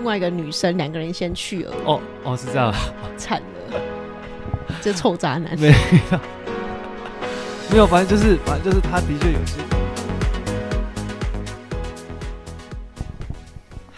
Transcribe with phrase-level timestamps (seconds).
[0.00, 1.74] 另外一个女生，两个人先去了。
[1.84, 2.74] 哦哦，是这样，
[3.18, 3.38] 惨
[3.70, 3.78] 了，
[4.80, 5.54] 这臭渣男。
[5.58, 5.74] 没有，
[7.70, 9.58] 没有，反正就是，反正就是，他的确有些。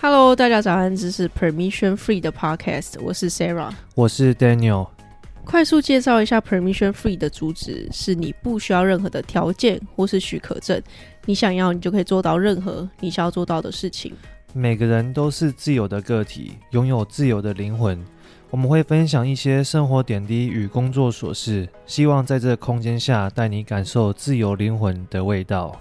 [0.00, 4.88] Hello，大家早安，这是 Permission Free 的 Podcast，我是 Sarah，我是 Daniel。
[5.44, 10.82] 快速介绍一下 Permission Free 的主旨：是你不需要任何的条件或是许可证，
[11.26, 14.12] 你想要，你就可以做到任何你想要做到的事情。
[14.54, 17.98] 每个人都是自由的个体，拥有自由的灵魂。
[18.50, 25.80] 我们会分享一些生活点滴与工作琐事，希望在这空间下带你感受自由灵魂的味道。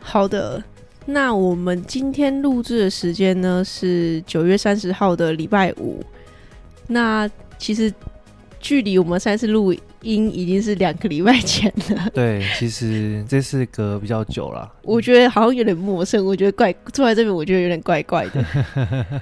[0.00, 0.62] 好的。
[1.06, 6.04] 那我们今天录制的时间呢，是九月三十号的礼拜五。
[6.86, 7.28] 那
[7.58, 7.92] 其实
[8.60, 12.10] 距离我们上次录音已经是两个礼拜前了。
[12.14, 14.72] 对，其实这次隔比较久了。
[14.82, 18.44] 我觉得好像有点陌生，我觉得怪坐在这边，我觉得有点怪怪的。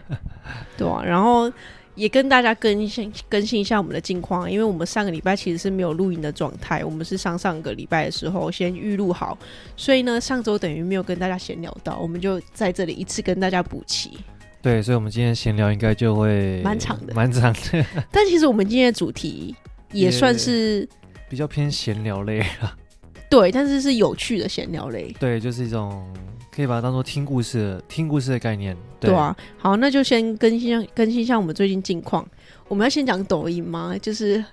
[0.76, 1.52] 对啊，然后。
[1.98, 9.36] 也跟大家更新更新一下我们的近况，因为我们上个礼拜其实是没有录音的状态，我们是上上个礼拜的时候先预录好，
[9.76, 14.16] 所以呢，上周等于没有跟大家闲聊到，我们就在这里一次跟大家补齐。
[14.62, 17.84] 对，所以，我们今天闲聊应该就会蛮长的，蛮长的。
[18.12, 19.52] 但其实我们今天的主题
[19.92, 20.88] 也算是
[21.28, 22.76] 比较偏闲聊类了。
[23.30, 25.14] 对，但是是有趣的闲聊类。
[25.20, 26.06] 对，就是一种。
[26.50, 29.36] 可以把它当做听故事的、听故事的概念，对，对啊。
[29.58, 32.28] 好，那就先更新更新一下我们最近近况。
[32.66, 33.94] 我们要先讲抖音吗？
[34.02, 34.44] 就是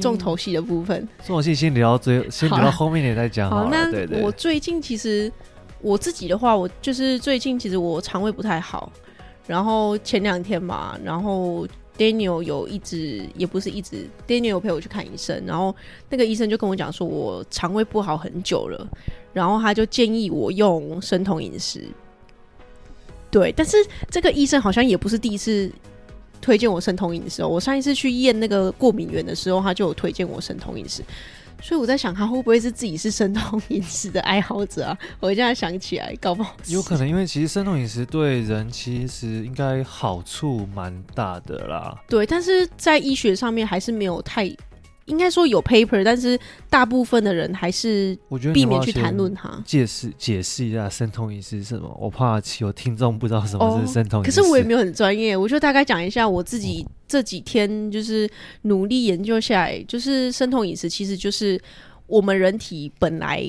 [0.00, 0.96] 重头戏的部分。
[0.96, 3.50] 欸、重头戏先聊到最， 先聊到后面点再讲。
[3.50, 3.90] 好，那
[4.22, 5.30] 我最近其实
[5.82, 8.90] 我自己的话，我就是最近其实我肠胃不太好，
[9.46, 11.68] 然后前两天嘛，然后。
[11.98, 15.74] Daniel 有一直也不是一直，Daniel 陪我去看医生，然后
[16.08, 18.88] 那个医生就跟我讲说，我肠胃不好很久了，
[19.32, 21.84] 然后他就建议我用生酮饮食。
[23.30, 23.76] 对，但是
[24.10, 25.70] 这个医生好像也不是第一次
[26.40, 31.02] 推荐我生酮饮食哦，我上一次去验那个过敏源的时候，他就有推荐我生酮饮食。
[31.62, 34.98] 所以我在想，他会不会是自己是生酮饮食的爱好者啊？
[35.20, 41.96] 我现在想起来，搞不好有可能，因为其实生酮饮食对人其实应该好处蛮大的啦。
[42.08, 44.54] 对，但是在医学上面还是没有太。
[45.12, 46.38] 应该说有 paper，但是
[46.70, 48.18] 大部分的人还是
[48.54, 49.62] 避免去谈论它。
[49.64, 51.94] 解释解释一下生酮饮食是什么？
[52.00, 54.40] 我怕有听众不知道什么是生酮饮食。
[54.40, 58.28] 可是我也没有很专业，我就大概讲一下我自己这几天就是
[58.62, 61.60] 努力研究下来，就是生酮饮食其实就是
[62.06, 63.46] 我们人体本来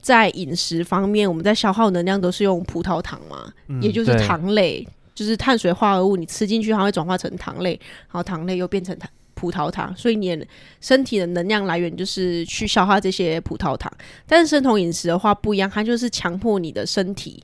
[0.00, 9.10] 在饮食方面，我们在消耗能量都是用葡萄糖嘛，嗯、也就是糖类，就是碳水化合物，你吃进去它会转化成糖类，然后糖类又变成糖。
[9.42, 10.46] 葡萄糖，所以你
[10.80, 13.92] 身体的能量来源就是去消化这些葡萄糖。
[14.24, 17.42] 但是生酮饮食的话不一样，它就是强迫你的身体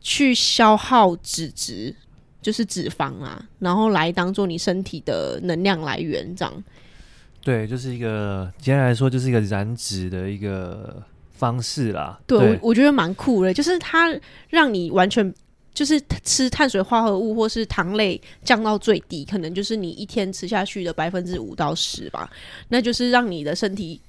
[0.00, 1.94] 去消耗脂质，
[2.42, 6.64] 就是脂肪啊，然后来当做你身体的能量来源，这样。
[7.44, 11.00] 对，就是一个简单来说，就是一个燃脂的一个
[11.30, 12.18] 方式啦。
[12.26, 14.12] 对，对我，我觉得蛮酷的，就是它
[14.48, 15.32] 让你完全。
[15.72, 22.28] 就是吃碳水化合物或是糖类降到最低，可能就是你一天吃下去的百分之五到十吧。
[22.68, 24.00] 那就是让你的身体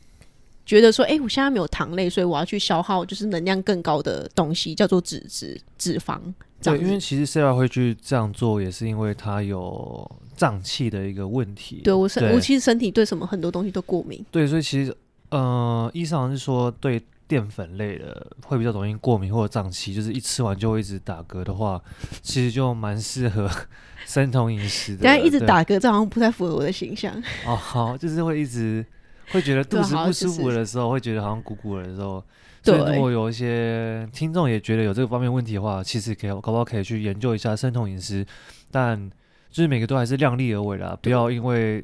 [0.66, 6.20] 觉得说，哎、欸，我现在没有糖类，所以我要去消耗就是能量更高的东西，叫做脂质、脂肪。
[6.64, 11.82] 对，因为其实 Sarah 会去这样做，也是因为他有胀气的一个问题。
[11.84, 14.26] 对我身，我其实身体对什么很多东西都过敏。
[14.32, 14.96] 对，所以其实，
[15.30, 17.02] 呃，医生好像是说对。
[17.32, 21.82] 淀粉类的会比较容易过敏或者胀气，就是一吃完就会一直打嗝的话，
[22.22, 23.50] 其实就蛮适合
[24.06, 25.04] 生酮饮食的。
[25.04, 27.16] 但一直打嗝，这好像不太符合我的形象。
[27.48, 28.86] 哦，好，就是会一直
[29.32, 32.22] 会觉得肚子不舒服的时候，会觉得好像鼓鼓的时候。
[32.64, 38.26] 对，所以如果有一些听众也觉得有这个方面问题的话，其实可以搞不好可以去研究一下生酮饮食，
[38.70, 39.10] 但
[39.50, 41.82] 就是每个都还是量力而为啦，不要因为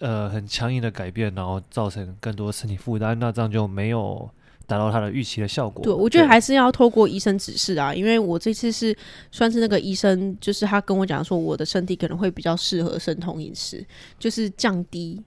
[0.00, 4.28] 呃很强硬的改变，然后造成更多身体负担，那这样就没有。
[4.70, 5.82] 达到他的预期的效果。
[5.82, 8.96] 对，我觉得还是要透过医生指示啊，因为我这次是
[9.32, 13.84] 算是那个医生，就是他跟我讲说，我的身体可能会比较适合生酮饮食，
[14.16, 15.20] 就是降低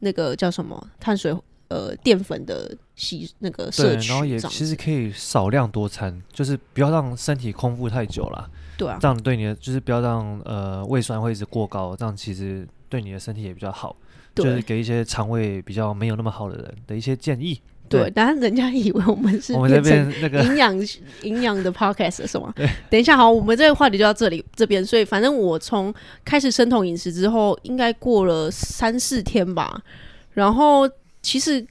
[0.00, 1.32] 那个叫什么碳水
[1.68, 8.50] 呃淀粉的吸那个摄取，然后也其实可以少量多餐，就是不要让身体空腹太久了。
[8.76, 13.96] 对啊，这样对你的就是不要让呃胃酸会一直过高，这样其实对你的身体也比较好，
[14.34, 17.60] 就是给一些肠胃比较没有那么好的人的一些建议。
[17.88, 20.12] 对，但是人家以为我们是变成
[20.44, 20.88] 营养
[21.22, 22.52] 营养的 podcast 是吗？
[22.56, 24.84] 对，等一下，好，我们这个话题就到这里这边。
[24.84, 25.92] 所以，反正我从
[26.24, 29.82] 开始生酮饮食之后，应该过了三四天吧。
[30.32, 30.88] 然后，
[31.22, 31.64] 其实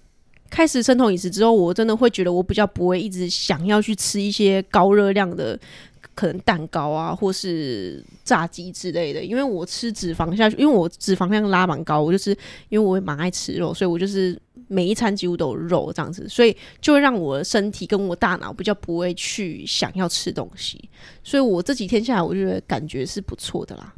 [0.50, 5.60] 开始生酮饮食之后，我真的会觉得我比较不会一直想要去吃一些高热量的。
[6.14, 12.32] 可能蛋糕啊，或是炸鸡之类的，因为我吃脂肪下去，因为我脂肪量拉蛮高，我就是
[12.70, 20.90] 因为我也蛮爱吃肉，所以我就是每一餐几乎都有肉这样子，所以就会让我的身体跟我大脑比较不会去想要吃东西，
[21.24, 23.94] 所以我这几天下来，我觉得感觉是不错的啦。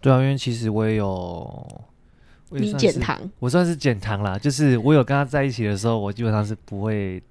[0.00, 1.84] 对啊，因为其实我也有，
[2.52, 7.22] 也你减糖，我算是减糖啦，就是我有跟他在一起的时候，我基本上是不会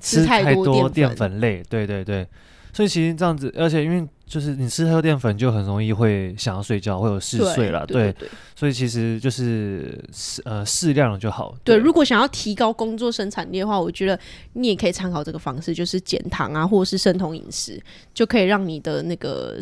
[0.00, 2.26] 吃太多淀粉类，对对对。
[2.72, 7.86] 所以其实这样子，而且因为就是你吃太多淀粉，就很容易会想要睡觉，会有嗜睡了。
[7.86, 8.12] 对，
[8.56, 11.54] 所以其实就是适呃适量就好。
[11.62, 14.18] 对，对，如果想要提高工作生产力的话，我觉得
[14.54, 17.80] 你也可以参考这个方式，就是减糖啊，或者是生酮饮食，
[18.12, 19.58] 就可以让你的那个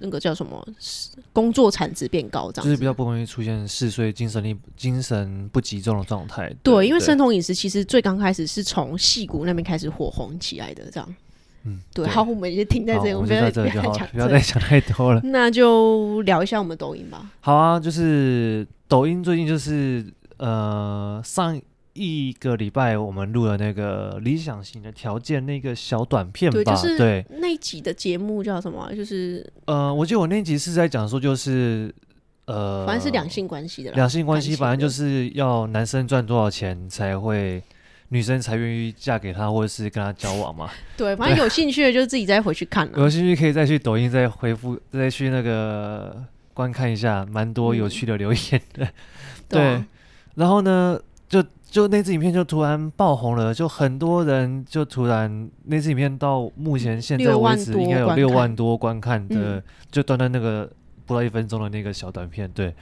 [0.00, 0.66] 那个叫什么
[1.34, 6.50] 工作产值变高，这样就是比较不容易出现嗜睡、精神力、精神不集中的状态。
[6.62, 11.14] 对，因为生酮饮食其实最刚开始是从细谷那边开始火红起来的，这样。
[11.66, 15.20] 嗯，对，好，我们就停在这里，我们不要再讲，不要再讲太多了。
[15.26, 17.28] 那就聊一下我们抖音吧。
[17.40, 21.60] 好啊，就是抖音最近就是呃，上
[21.94, 28.92] 一个礼拜我们录了那个理想型的条件那个小短片吧，对，就是对那一集的节目叫什么？
[28.94, 31.92] 就是呃，我记得我那集是在讲说，就是
[32.44, 37.62] 呃，反正是两性关系的，两性关系，反正就是要男生赚多少钱才会。
[38.10, 40.70] 女生才愿意嫁给他，或者是跟他交往嘛？
[40.96, 42.98] 对，反正有兴趣的就自己再回去看了。
[42.98, 46.24] 有兴趣可以再去抖音再回复，再去那个
[46.54, 48.84] 观看一下，蛮多有趣的留言的。
[48.84, 48.88] 嗯、
[49.48, 49.84] 对，
[50.36, 50.98] 然后呢，
[51.28, 60.70] 就就那支影片就突然爆红了，就很多人就突然那支影片到目前现在为止应该有六万多观看的，嗯、就短短那个
[61.04, 62.72] 不到一分钟的那个小短片，对。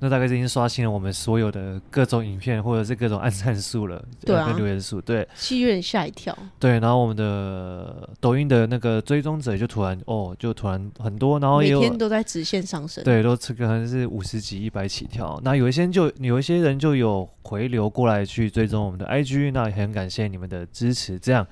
[0.00, 6.36] 那大概已经刷新了我们所有的各种影片，或者是各种按赞数了，对啊，跟留言数，对，其实有点吓一跳。
[6.60, 15.40] 对，然后我们的抖音的那个追踪者就突然哦，就突然很多，然后每天都在直线上升，对，都可能是五十几、一百起跳。
[15.42, 21.18] 那有一些就有一些人就有回流过来去追踪我们的 IG，那也很感谢你们的支持。
[21.18, 21.44] 这样，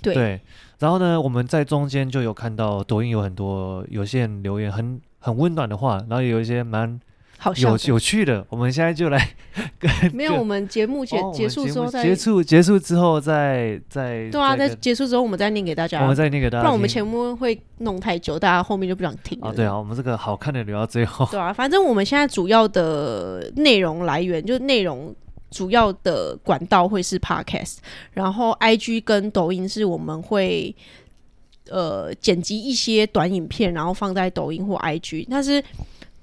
[0.00, 0.40] 对，对。
[0.78, 6.98] 然后呢，我们在中间就有看到抖音有很多有些人留言很很温暖的话，然后也有一些蛮。
[7.42, 9.30] 好有有趣的，我们现在就来
[9.80, 9.90] 跟。
[10.12, 14.28] 没有，我们节目结、哦、结束之后再结束结束之后再再。
[14.28, 16.02] 对啊，在结束之后我们再念给大家。
[16.02, 19.48] 我们再念给大家，不然我们前面会弄太久，大家后面就不想听了。
[19.48, 21.26] 啊，对啊，我们这个好看的留到最后。
[21.30, 25.14] 对啊，反正我们现在主要的内容来源，就是内容
[25.50, 27.78] 主要的管道会是 Podcast，
[28.12, 30.76] 然后 IG 跟抖音是我们会
[31.70, 35.64] 呃剪辑一些短影片，然后放在抖音或 IG，但是。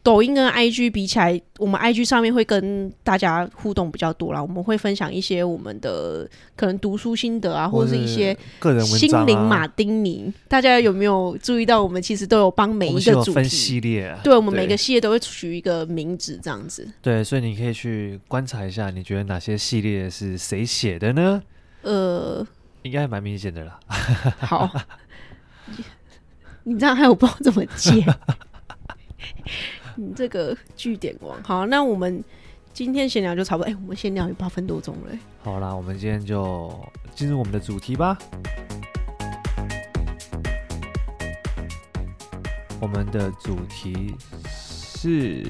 [0.08, 4.42] 抖音跟 IG 比起来，我们 IG 上面会跟大家互动比较多啦。
[4.42, 6.26] 我们会分享一些我们的
[6.56, 10.34] 可能读书心得啊，或者是一些个人心灵马丁尼。
[10.48, 16.90] 大家有没有注意到，我们其实都有帮每一个主题系列，对，我们每个系列都会取一个名字，这样子。
[17.02, 21.44] 对，所以你可以去观察一下，你觉得哪些系列是谁写的呢？
[21.82, 22.48] 呃，
[22.84, 23.78] 应该还蛮明显的啦。
[24.40, 24.72] 好，
[26.64, 28.06] 你这样还有不知道怎么接。
[30.00, 32.24] 你这个据点王，好，那我们
[32.72, 33.68] 今天闲聊就差不多。
[33.68, 35.18] 哎、欸，我们闲聊有八分多钟了。
[35.42, 36.72] 好啦，我们今天就
[37.16, 38.16] 进入我们的主题吧。
[42.80, 44.14] 我们的主题
[44.48, 45.44] 是，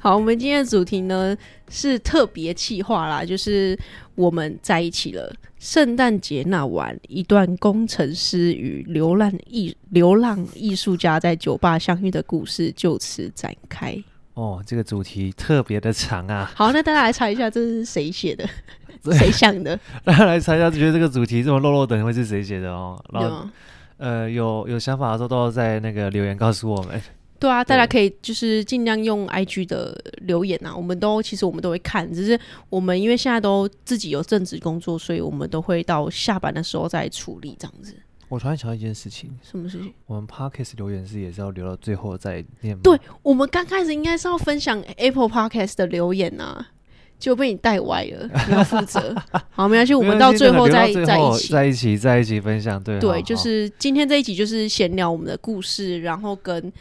[0.00, 1.36] 好，我们今天的主题呢
[1.68, 3.78] 是特别企划啦，就是
[4.16, 5.32] 我们在一起了。
[5.60, 13.94] 圣诞节那晚，一段工程师与流浪艺流浪艺术家在酒吧相遇的故事就此展开。
[14.32, 16.50] 哦，这个主题特别的长啊！
[16.54, 18.48] 好，那大家来猜一下，这是谁写的？
[19.12, 19.78] 谁想的？
[20.02, 22.98] 大家来猜一下，觉得这个主题这么落落等会是谁写的哦？
[23.12, 23.46] 然后，
[23.98, 26.98] 呃，有有想法的时候都要在那个留言告诉我们。
[27.40, 37.94] 对啊，大家可以就是尽量用 IG 的留言啊，我们都其实我们都会看，只是我们因为现在都自己有正职工作，所以我们都会到下班的时候再处理这样子。
[38.28, 39.92] 我突然想到一件事情，什么事情？
[40.06, 42.82] 我们 Podcast 留言是也是要留到最后再念吗？
[42.84, 46.68] 对，我们刚开始应该是要分享 Apple Podcast 的留言啊，
[47.18, 49.16] 就被你带歪了，你要负责。
[49.50, 52.80] 好，没关系，我们到最后再在一起，在一起，在一起分享。
[52.80, 56.72] 对，对，就是今天这一集就是闲聊我们的故事，然后跟。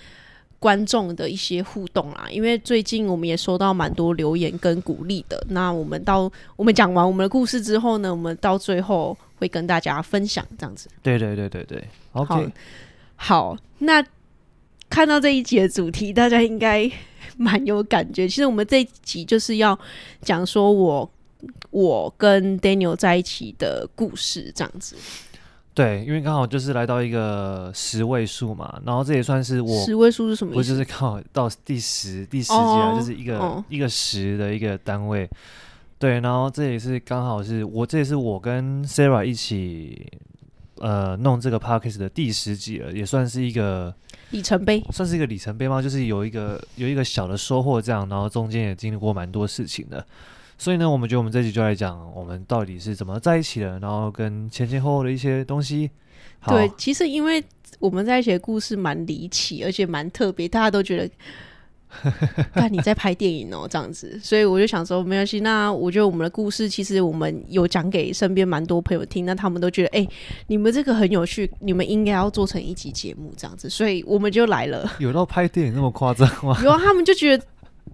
[0.60, 5.42] 观众的一些互动啦，因为最近我们也收到蛮多留言跟鼓励的。
[5.50, 10.90] 那我们到我们讲完我们的故事之后呢，我们到最后会跟大家分享这样子。
[11.02, 12.52] 对对对对对，OK，
[13.16, 13.58] 好，好。
[13.80, 14.06] 那
[14.90, 16.92] 看到这一集的主题，大家应该
[17.38, 18.28] 蛮有感觉。
[18.28, 19.80] 其实我们这一集就是要
[20.22, 21.10] 讲说我
[21.70, 24.98] 我跟 Daniel 在一起的故事，这样子。
[25.80, 30.58] 对，因为刚好就是来到一个十位数嘛，然后这也算是我十位数是什么意思？
[30.58, 35.26] 我就是刚好到第十第十集啊，就是一个、哦、一个十的一个单位。
[35.98, 40.06] 对，然后这也是刚好是我这也是我跟 Sarah 一起
[40.80, 43.96] 呃弄这个 Podcast 的第十集了，也算是一个
[44.32, 45.82] 里程碑，算是一个里程碑吗？
[45.82, 50.06] 就是有一个有一个小的收获这样，然后中间也经历过蛮多事情的。
[50.60, 55.90] 所以呢，我们觉得我们这集就来讲我们到底是怎么在一起的，然后跟前前后后的一些东西。
[56.46, 57.42] 对，其实因为
[57.80, 61.10] 我们在一起的故事蛮离奇，而且蛮特别，大家都觉得，
[62.54, 64.20] 看你在拍电影哦，这样子。
[64.22, 65.40] 所以我就想说，没关系。
[65.40, 70.10] 那我觉得我们的故事，其实我们有讲给身边蛮多朋友听，那他们都觉得，哎、欸，
[70.48, 73.70] 你们这个很有趣，你们应该要做成一集节目这样子。
[73.70, 74.90] 所以我们就来了。
[75.00, 76.60] 有到拍电影那么夸张吗？
[76.62, 77.46] 有啊，他们就觉得。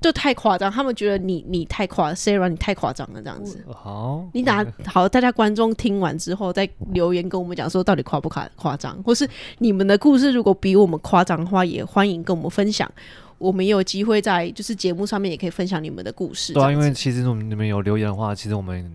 [0.02, 3.64] 就太夸张，他们觉得你你太夸，Sarah 你太夸张了这样子。
[3.72, 12.92] 好，你打好，大家观众听完之后再留言跟我们讲说，到底夸不夸夸张，或是你们的故事如果比我们夸张的话，也欢迎跟我们分享。
[13.38, 16.54] 我们也有机会在就是节目上面也可以分享你们的故事。
[16.54, 18.92] 对啊，因为其实你们有留言的话，其实我们。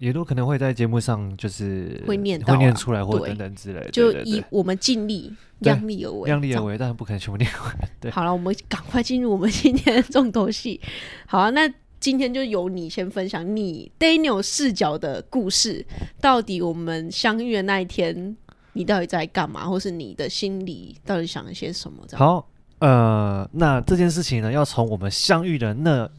[0.00, 3.90] 也都可能会在节目上，就是会念到、啊、会念出来，或等等之类的。
[3.90, 7.76] 就以我们尽力，量力而为，量力而为，但是不可能全部念完。
[8.00, 10.80] 对，好了，我们赶快进入我们今天的重头戏。
[11.26, 15.84] 好啊，那今天就由你先分享你 Daniel 视角的故事。
[16.18, 18.34] 到底我们相遇的那一天，
[18.72, 22.02] 你到底在干嘛，或是你的心里到底想了些什么？
[22.12, 26.10] 好，呃，那这件事情呢，要从我们相遇的那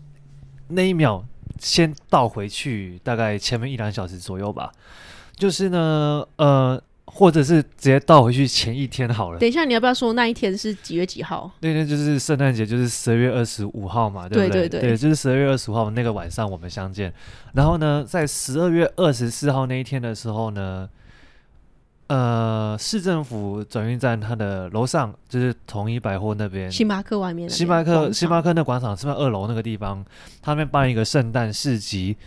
[0.68, 1.26] 那一秒。
[1.62, 4.72] 先倒回去，大概前面一两小时左右吧。
[5.38, 9.40] 就是呢，呃，或者是直接倒回去前一天好了。
[9.40, 11.50] 等一下，你要不要说那一天是几月几号？
[11.60, 14.68] 那天就是圣诞节，就是十二月二十五号嘛，对不对？
[14.68, 17.14] 对对对，对就是十二月二十五号那个晚上我们相见。
[17.54, 20.90] 然后呢，在十二月二十四号那一天的时候呢。
[22.12, 30.04] 呃，市政府转运站它的楼上就是统一百货那边，星巴克外面，星巴克星巴克那广场是不是二楼那个地方？
[30.42, 32.18] 他们办一个圣诞市集。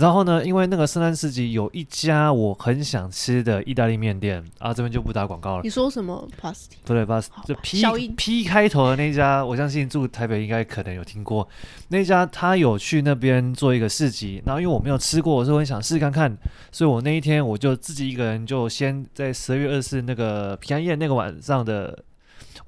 [0.00, 5.62] 然后呢，因为那个圣诞市集有一家我很想吃的意大利面店啊，这边就不打广告了。
[5.62, 6.70] 你说什么？Pasti？
[6.84, 11.46] 不对，Pasti 就 P P 开头的那家，我相信住台北应该可能有听过。
[11.88, 16.34] 那家他有去那边做一个市集，然后因为我没有吃过，我是很想试试看看，
[16.72, 22.04] 所以我那一天我就自己一个人就先在十二月二十四那个平安夜那个晚上的。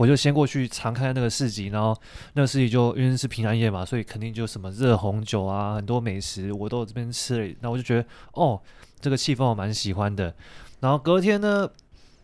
[0.03, 1.97] 我就先过去尝看那个市集，然后
[2.33, 7.55] 那个市集就因为是平安夜嘛，所以肯定就什么热红酒啊，很多美食我都这边吃了。
[7.61, 8.61] 那我就觉得哦，
[9.01, 10.35] 这个气氛我蛮喜欢的。
[10.81, 11.71] 然后隔天呢，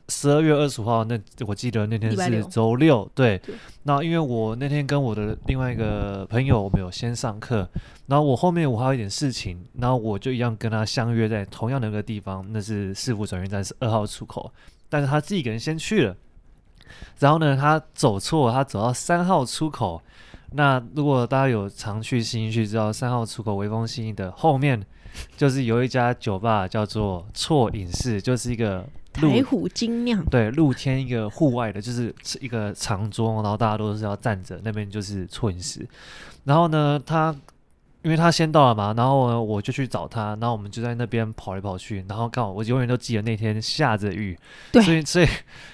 [0.08, 1.16] 十二月二十五号，那
[1.46, 3.40] 我记得那天是周六，对。
[3.84, 7.68] 那因为我那天跟我的另外一个朋友，我们有先上课，
[8.08, 14.52] 然后我后面我还有一点事情，然后我就一样跟他相约在同样的一个地方，那是市府转运站是二号出口，
[14.88, 16.16] 但是他自己一个人先去了。
[17.18, 20.00] 然后呢，他走错，他走到三号出口。
[20.52, 24.84] 那如果大家有常去新义区，知道三号出口微风新义的后面，
[25.36, 35.86] 就是有一家酒吧，叫做错影视，就是一个台虎精酿，对，露天一个户外的，就是一个长桌，然后大家都是要站着，那边就是错影视。
[36.44, 37.34] 然后呢，他。
[38.08, 44.34] 因为他先到了嘛，然后呢，我就去找他，然后我们就在那边跑来跑去，然后刚好我永远都记得那天下着雨，
[44.72, 45.28] 对，所以所以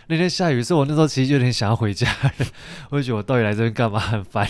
[0.08, 2.12] 那天下雨，所以我那时候其实就有点想要回家，
[2.90, 4.48] 我就觉得我到底来这边干嘛，很烦。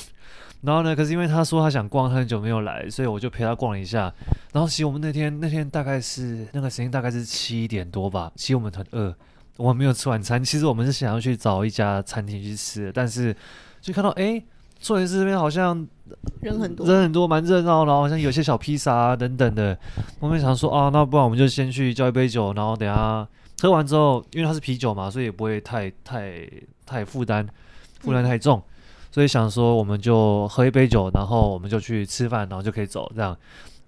[0.63, 4.11] 然后呢，可是因为他说他想逛，他很久没有来，所以我就陪他逛了一下。
[4.55, 9.15] 然后其实我们那天那天大概是那个时间大概是七点多吧，其实我们很饿，
[9.59, 10.43] 我们没有吃晚餐。
[10.43, 13.37] 其实我们是想要去找一家餐厅去吃的，但是
[13.83, 14.43] 就看到哎。
[14.85, 15.75] 错饮室这边好像
[16.43, 19.77] 人很多，人很多，蛮热闹，然后好像有些小披萨啊等等的。
[20.21, 23.27] 我们想说啊，那不然我们就先去叫一杯酒，然后等下
[23.63, 26.47] 喝完之后，因为它是啤酒嘛，所以也不会太太
[26.85, 27.49] 太负担，
[28.01, 28.63] 负担太重，嗯，
[29.11, 33.35] 所以想说我们就喝一杯酒，然后我们就去吃饭，然后就可以走这样。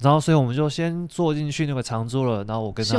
[0.00, 2.97] 然后所以我们就先坐进去那个长桌了，然后我跟他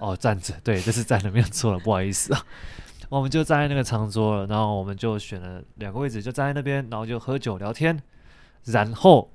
[0.00, 2.42] 哦站着，对，这是站着没有错了，不好意思啊。
[3.10, 8.00] 我们就站在那个长桌了，然后我们就选了两个位置，就站在那边，然后就喝酒聊天。
[8.66, 9.30] 然后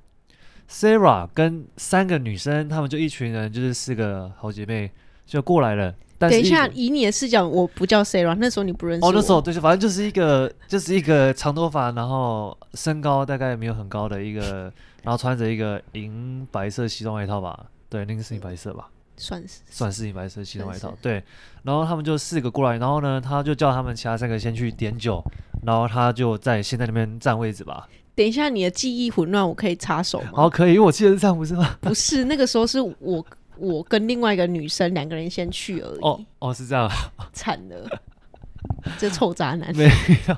[0.68, 4.90] Sarah 跟三个女生，她们就一群人，就是四个好姐妹
[5.26, 5.94] 就过来了。
[6.18, 9.10] 但是等一下，以你的视角，我不叫 Sarah，那时候你不认识我。
[9.10, 17.66] 哦，那时候对，反正就是一个，就是一个长头发，然后身高大概没有很高的一个，然后穿着一个银白色西装外套吧？
[17.90, 18.88] 对，那个是银白色吧？
[19.16, 21.22] 算是算是银白色西装外套，对。
[21.62, 25.22] 然后他们就四个过来，然后呢，他就叫他们其他三个先去点酒，
[25.64, 27.88] 然后他就在现在那边占位置吧。
[28.14, 30.30] 等一下，你的记忆混乱，我可以插手吗？
[30.34, 31.76] 好，可以，因为我记得是这样，不是吗？
[31.80, 33.26] 不是，那个时候是我
[33.58, 36.00] 我跟另外一个女生两个人先去而已。
[36.00, 36.88] 哦哦，是这样，
[37.32, 38.00] 惨了，
[38.96, 39.74] 这臭渣男。
[39.76, 39.84] 没
[40.28, 40.36] 有，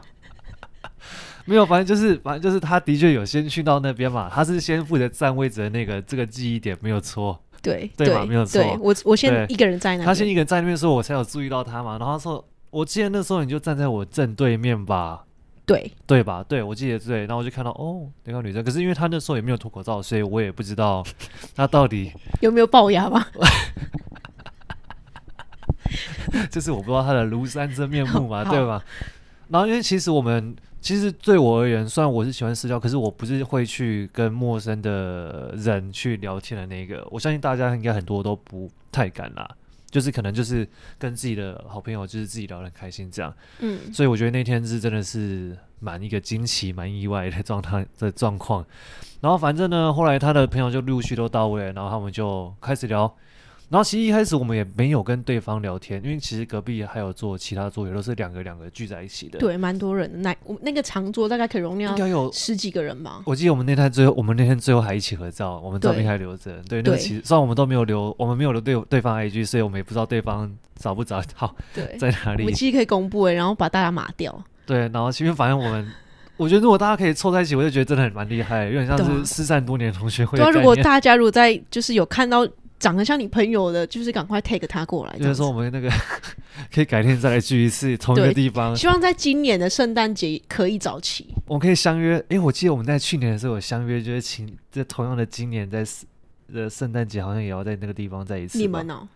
[1.44, 7.38] 没有，反正就是，反正就是，他的确有先去到那边嘛，他是先负责占位置的那个，这个记忆点没有错。
[7.62, 8.62] 对对嘛，没有错。
[8.80, 11.98] 我我先一个人在那，他先一个人在那边的时候，我才有注意到他嘛。
[11.98, 15.24] 然后他说，我记得那时候你就站在我正对面吧。
[15.66, 16.42] 对对吧？
[16.48, 21.04] 对，我记得对，然后我就看到哦，那个女生，可是因为她那时候也没有脱口罩，所以我也不知道
[21.54, 22.10] 她到底
[22.40, 23.28] 有没有龅牙吧。
[26.50, 28.82] 这是我不知道她的庐山真面目嘛，对吧？
[29.48, 37.06] 然后因为其实我们其实对我而言，虽然我是喜欢私交，可是我不是会去跟陌生的人去聊天的那个。
[37.10, 39.48] 我相信大家应该很多都不太敢啦。
[39.90, 40.68] 就是可能就是
[40.98, 48.62] 跟自己的好朋友，就是自己聊得很开心这样，嗯，所以我觉得那天是真的是蛮一个惊奇、蛮意外的状态 的状况。
[49.22, 53.12] 然后反正呢，后来他的朋友就陆续都到位，然后他们就开始聊。
[53.70, 59.38] 然后其实一开始我们也没有跟对方聊天，因为其实隔壁还有坐其他桌，也都是两个两个聚在一起的。
[59.38, 60.18] 对，蛮多人的。
[60.20, 63.22] 那我那个长桌大概可以容纳应该有十几个人吧。
[63.26, 66.62] 我记得我们那天最后，我们那天最后还一起合照，我们照片还留着。
[66.66, 72.44] 对，那个其实虽然我们都没有留，我们没有留对对方 IG，所以我们也不知道对方找不找到对 在哪里。
[72.44, 74.42] 我们其实可以公布诶，然后把大家码掉。
[74.64, 75.86] 对，然后其实反正我们，
[76.38, 80.38] 我觉得如果大家可以凑在一起，我就觉得真的很蛮厉害，有点像是失散多年的同学会。
[80.38, 82.48] 对，如果大家如果在就是有看到。
[82.78, 85.18] 长得像你朋友的，就是赶快 take 他过来。
[85.18, 85.90] 就是说，我们那个
[86.72, 88.76] 可以改天再来聚一次，同一个地方。
[88.76, 91.34] 希望在今年的圣诞节可以早起。
[91.46, 92.16] 我们可以相约。
[92.18, 95.84] 哎、欸，我记得我们在去年的时候有相约，就是请这同样的今年在
[96.52, 98.58] 的圣诞节，好像也要在那个地方再一次。
[98.58, 99.08] 你们呢？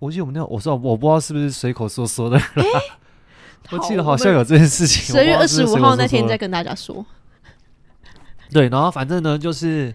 [0.00, 2.36] 我记得我们那，我说我不知道是不是随口说说的。
[2.36, 2.64] 欸、
[3.70, 5.14] 我记得好像有这件事情。
[5.14, 7.06] 十月二十五号那天再跟大家说。
[8.50, 9.94] 对，然后反正呢，就是。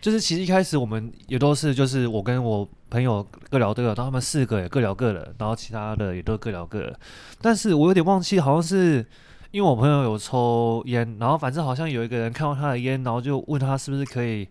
[0.00, 6.98] 就是其实一开始我们也都是，就是我跟我朋友各聊各的，然后他们四个也各聊各的，然后其他的也都各聊各的。
[7.42, 9.04] 但是我有点忘记，好像是
[9.50, 14.48] 因为我朋友有抽烟，然后反正好像有一个人看到他的烟，然后就问他是不是可以，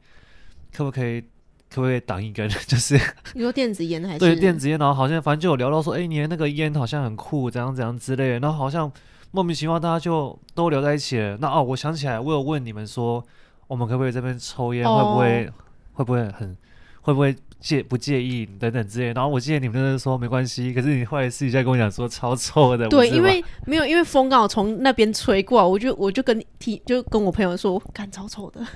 [0.71, 2.47] 可不可以，可不可以挡一根？
[2.67, 2.99] 就是
[3.33, 4.19] 你说电子烟还是？
[4.19, 8.39] 对，电子烟，然后好像反正就有聊到说，哎、你的那个烟好像很酷，怎样怎样之类的。
[8.39, 8.91] 然后好像
[9.31, 11.37] 莫名其妙大家就都聊在一起了。
[11.37, 13.25] 那哦，我想起来，我有问你们说。
[13.69, 14.83] 我们可不可以这边抽烟？
[14.83, 15.53] 会不会、oh.
[15.93, 16.57] 会不会很
[17.01, 19.13] 会不会介不介意等等之类？
[19.13, 22.89] 然后我记得你们那时候说没关系，可是你后来私底下跟我讲说超臭的。
[22.89, 28.65] 对，因为没有，因为风刚好从那边吹过，我就我就跟提就跟我朋友说，干超臭的。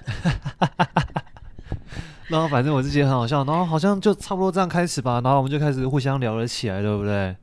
[2.30, 7.36] 然后反正我自己也很好笑，然后好像就差不多这样开始吧，然后我们就开始互相聊了起来，对不对？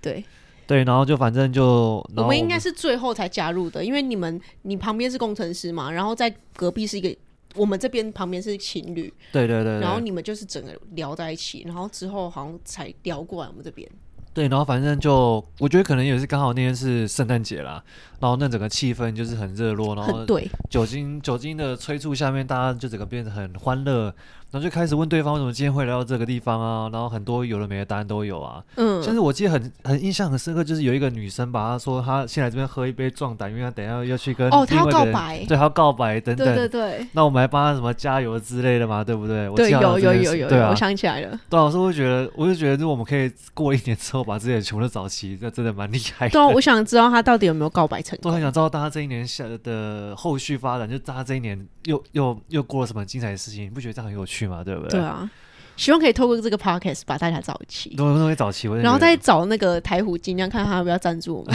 [0.00, 0.24] 对。
[0.66, 7.16] 对，然后就反正就我们，应该是最后才加入的，因为你们你旁边是工程师嘛，然后在隔壁是一个，
[7.54, 13.88] 我们这边旁边是情侣，对对对，对，然后你们就是整个聊在一起，然后之后好像才聊过来我们这边。
[14.34, 17.82] 对，然后反正就我觉得可能也是刚好那天是圣诞节啦，
[18.20, 20.26] 然后那整个气氛就是很热络，然后
[20.68, 24.14] 酒精酒精的催促下面，大家就整个变得很欢乐。
[24.52, 26.88] 然后就开始问对方为什么今天会来到这个地方啊？
[26.92, 28.62] 然后很多有的没的答案都有啊。
[28.76, 36.46] 嗯，但是我记得很很印象很深刻，就是有一个女生吧，她说她先来这边喝一杯壮胆，因为她等一下要去跟哦，她要告白，对，她要告白等等。
[36.46, 37.06] 对对对。
[37.12, 39.48] 那我们还帮她什么加油之类的嘛，对不对？
[39.56, 40.48] 对，有有有有。
[40.48, 41.38] 对啊，我想起来了。
[41.50, 46.32] 对，我是会觉得，我就觉得，如果我们可以过一年之后把这些全部都找齐，那真的蛮厉害的。
[46.32, 48.30] 对啊，我想知道她到底有没有告白成功。
[48.30, 53.64] 我很想知道大家这一年下的后续发展，就大家这一年又又又过了什么精彩的事情？
[53.64, 54.62] 你不觉得这样很有趣吗？
[54.64, 54.90] 对不对？
[54.90, 55.28] 对啊。
[55.76, 57.94] 希望可以透过这个 podcast 把大家找齐，
[58.34, 61.54] 找齐，然后再找那个台虎精酿，看他要不要赞助我们。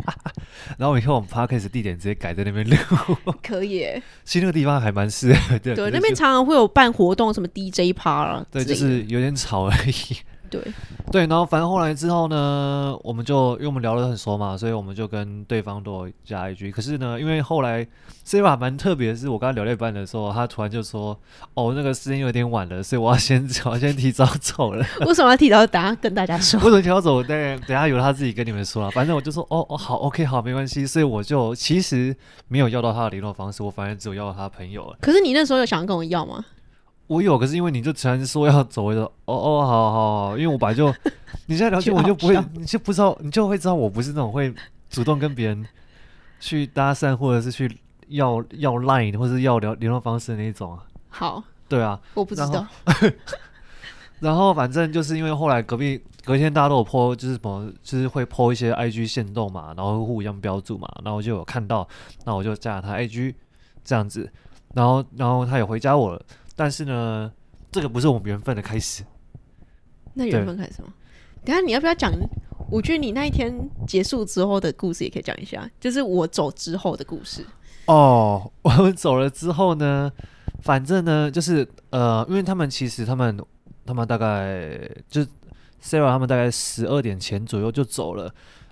[0.76, 2.76] 然后以后我们 podcast 地点直接改在那边录，
[3.42, 3.86] 可以。
[4.26, 10.18] 其实那个地方还蛮适合的，对，那边常常会有办活动，什么 DJ part，对，就是有点吵而已。
[10.50, 10.60] 对
[11.12, 16.70] 对，然后反正后来之后呢，我们就因为我们聊得很熟嘛，所以我们就跟对方都加一句。
[16.70, 17.86] 可是呢，因为后来
[18.24, 21.18] 这一把蛮特别的是，我刚刚聊了一半的时候，他突然就说
[21.54, 25.66] ：“哦，那个时间有点晚了，所以我要先 我要先提早走了。”为什么要提早？
[25.66, 26.58] 等下跟大家说。
[26.60, 27.22] 为什么提早走？
[27.22, 28.90] 对，等下由他自己跟你们说了。
[28.90, 32.14] 反正我就说：“哦哦，好，OK，好，没关系。”所以我就其实
[32.48, 34.96] 没有要到他的联络方式，我反正只有要到他朋友了。
[35.00, 36.44] 可是你那时候有想跟我要吗？
[37.10, 40.94] 我有，可是因为你就突然说要走，我就说哦哦，好好好，因为我本来就
[41.46, 44.54] 你现在了解我就不会，你就不知道，你就会知道我不是那种会
[44.88, 45.66] 主动跟别人
[46.38, 47.68] 去搭讪，或者是去
[48.06, 50.84] 要要 line 或者是要聊联络方式的那一种啊。
[51.08, 52.64] 好，对啊，我不知道。
[54.20, 61.88] 然后 反正就是因为后来隔壁隔天大家都有 po，就是什么就是会 po 一些 IG 限动嘛，然后互相标注嘛，然后我就有看到，
[62.24, 63.34] 那我就加了他 IG
[63.82, 64.30] 这样子，
[64.74, 66.22] 然后然后他也回加我了，
[66.60, 67.32] 但是呢，
[67.72, 69.02] 这个不是我们缘分的开始。
[70.12, 70.92] 那缘分开始吗？
[71.42, 72.12] 等下你要不要讲？
[72.70, 73.50] 我觉得你那一天
[73.86, 77.46] 结束之后的故事也可以讲一下，就是我走之后的故事。
[77.86, 80.12] 哦， 我们走了之后呢，
[80.60, 83.42] 反正呢，就是呃，因为他们其实他们
[83.86, 85.22] 他们大概就
[85.82, 88.24] Sarah 他们大概十二点前左右就走了，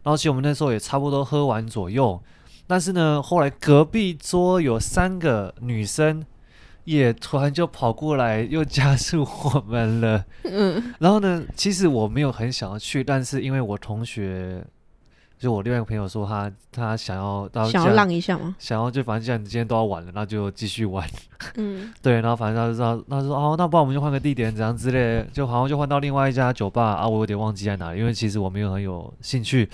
[0.02, 2.22] 然后其实我们那时候也差不多喝完左右，
[2.66, 6.22] 但是呢，后来隔壁桌有三个女生。
[6.88, 10.24] 也突然就跑过来，又加速我们了。
[10.44, 14.64] 嗯，然后呢，其实我没有很想要去，但是因为我同学，
[15.38, 18.56] 就我另外一个朋友说他他想要，想要浪一下吗？
[18.58, 21.06] 想要就反正既然你今天都要玩了，那就继续玩。
[21.56, 29.68] 嗯， 对，然后反正他就知道，他说哦，那不然我们就换个地点，怎样之类，就好像就换到另外一家酒吧啊，我有点忘记在哪里，因为其实我没有很有兴趣。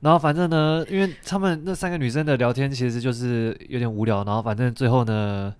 [0.00, 5.54] 然后反正呢，因为他们那三个女生的聊天其实就是有点无聊，然后反正最后呢。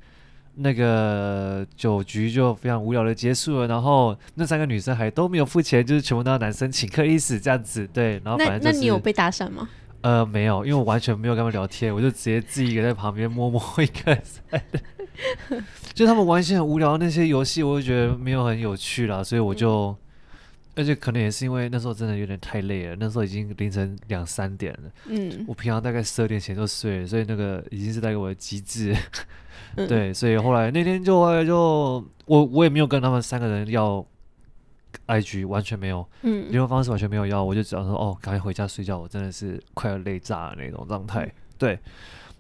[0.56, 9.68] 那个酒局就非常无聊的结束了，然后那三个女生还都没有付钱，就是全部都要男生请客意思这样子，对，然后反正、就是、那那你有被搭讪吗？
[10.02, 14.18] 呃，没有，因为我完全没有跟他们聊天，我就直接自己一个在旁边摸摸一个，
[15.94, 19.96] 就他们玩一些很无聊的那些游戏，我就觉得没有很有趣啦，所以我就，嗯、
[20.74, 28.96] 而且可能也是因为那时候真的有点太累了，那时候已经凌晨两三点了，嗯，我平常大概十二点前就睡了，所以那个已经是带给我的极致。
[29.76, 34.04] 嗯、 对，所以后来那天就后来就我我也没有跟他们三个人要
[35.06, 41.30] IG，完全没有，嗯，联络方式完全没有要，我就只要说哦，赶快回家睡觉，我真的是快要累炸的那种状态。
[41.58, 41.78] 对，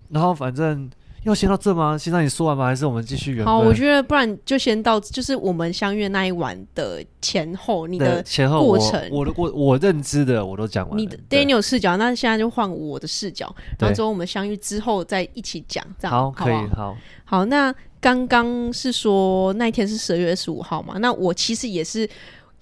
[0.08, 0.90] 然后反正。
[1.24, 1.96] 要先到这吗？
[1.96, 2.66] 先让你说完吗？
[2.66, 3.44] 还是我们继续原？
[3.44, 11.00] 好，我觉得不然就先到，就是我们相约那一晚的前后，你的前后过程，我的我我认知的我都讲完了。
[11.00, 16.96] 你的 Daniel 视角，那现在就换我的视角，然后之后我们相遇之后再一起讲，这样好，好可以好。
[17.24, 20.98] 好，那刚刚是说那一天是十二月二十五号嘛？
[20.98, 22.08] 那我其实也是。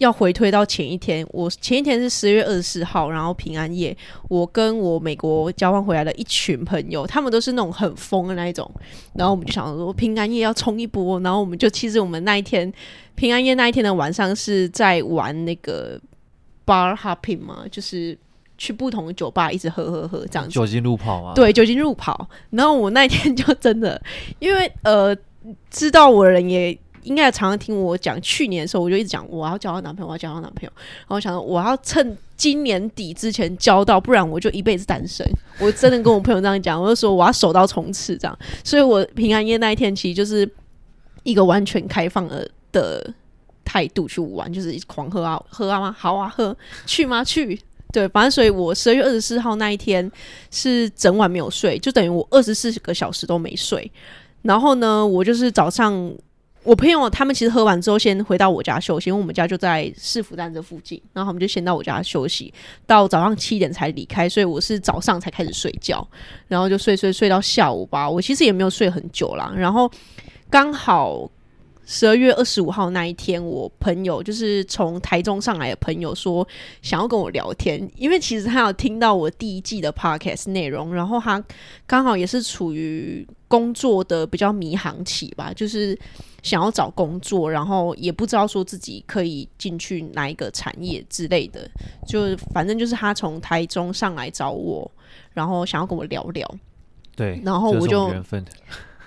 [0.00, 3.94] 要回推到前一天，我前一天是十月二十四号，然后平安夜，
[4.30, 8.68] 我跟我美国交换回来的一群朋友，他们都是那种很疯的那一种，
[9.12, 12.72] 然后我们就想说平安夜要冲一波，然后我们就其实我们那一天
[13.14, 16.00] 平安夜那一天的晚上是在玩那个
[16.64, 18.16] bar hopping 嘛，就是
[18.56, 24.00] 去不同的酒吧一直喝喝喝这样子，酒精路跑啊，对，酒精路跑，然后我那一天就真的，
[24.38, 25.14] 因为呃，
[25.68, 26.78] 知道我的人也。
[27.02, 30.72] 应该常常听我讲，去年的时候我就一直讲我要交到男朋友，我要交到男朋友。
[31.00, 35.26] 然后想说我要趁今年底之前交到，不然我就一辈子单身。
[35.58, 38.38] 我真的跟我朋友这样讲，我就说我要守到冲刺这样。
[38.62, 40.50] 所以我平安夜那一天其实就是
[41.22, 43.14] 一个完全开放的的
[43.64, 45.96] 态度去玩，就是狂喝啊喝啊吗？
[45.98, 47.24] 好啊喝，去吗？
[47.24, 47.58] 去。
[47.92, 50.10] 对，反正所以我十二月二十四号那一天
[50.50, 53.90] 是整晚没有睡，就等于我二十四个小时都没睡。
[54.42, 56.12] 然后呢，我就是早上。
[56.62, 62.52] 我朋友他们其实喝完之后，先回到我家休息，因为我们家就在市府站这附近，然后他们就先到我家休息，
[62.86, 66.06] 到早上七点才离开，所以我是早上才开始睡觉，
[66.48, 68.08] 然后就睡睡睡到下午吧。
[68.08, 69.90] 我其实也没有睡很久啦，然后
[70.50, 71.30] 刚好
[71.92, 76.46] 十二月二十五号那一天，我朋友就是从台中上来的朋友说
[76.82, 81.42] 想要跟我聊天，因为其实他有听到我第一季的 podcast 内容，然后他
[81.88, 85.98] 刚好也是处于工作的比较迷航期吧，就是。
[86.42, 91.70] 想要找工作，然后也不知道说自己可以进去哪一个产业之类的，
[92.08, 94.90] 就反正就是他从台中上来找我，
[95.34, 96.50] 然后想要跟我聊聊。
[97.14, 98.42] 对，然后我就缘分。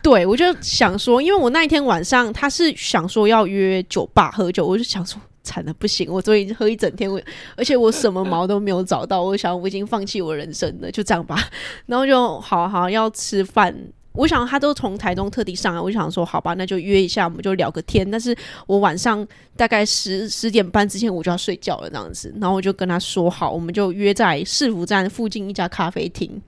[0.04, 7.20] 对，我就想说，因为我那一天晚上他是想说要约酒吧喝酒，我就想说惨了不行，我昨天喝一整天，我
[7.56, 11.38] 而且我什么毛都没有找到，我想我已经放弃我人生了，就这样吧。
[11.86, 13.74] 然后就好好要吃饭。
[14.12, 18.10] 我想他都从台中特地上来，我想说好吧，那就约一下，我们就聊个天。
[18.12, 18.36] 但是
[18.68, 19.26] 我晚上
[19.58, 22.32] 大概十十点半之前我就要睡觉了，这样子。
[22.39, 26.39] 然后我就跟他说好，我们就约在市府站附近一家咖啡厅，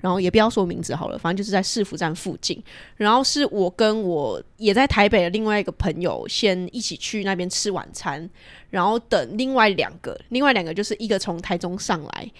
[0.00, 2.62] 然后也不要说名字好了，反正就是在市府站附近。
[2.96, 8.28] 然后是我跟我也在台北的另外一个朋友先一起去那边吃晚餐，
[8.70, 12.30] 然后等另外两个，另外两个就是一个从台中上来。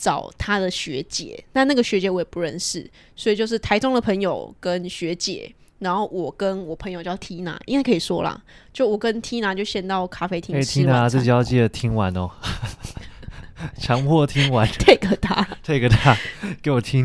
[0.00, 8.40] 找他的学姐，但那个学姐我也不认识，所以就是台中的朋友跟学姐，然后我跟我朋友叫 Tina，应该可以说啦，
[8.72, 11.02] 就我跟 Tina 就先到咖啡厅吃晚餐。
[11.02, 12.30] Tina 自己要记得听完哦，
[13.78, 16.16] 强迫听完，take 他，take 他，
[16.62, 17.04] 给我听。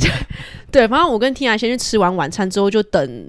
[0.72, 3.26] 对，反正我跟 Tina 先去吃完晚餐之后，就等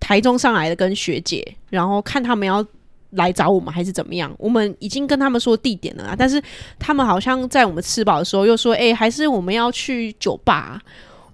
[0.00, 2.64] 台中上来的跟学姐，然后看他们要。
[3.12, 4.34] 来找我们还是怎么样？
[4.36, 6.42] 我们已经跟他们说地点了啊，但是
[6.78, 10.82] 他们好像在我们吃饱的时候又说，哎、欸，还是我们要去酒吧啊。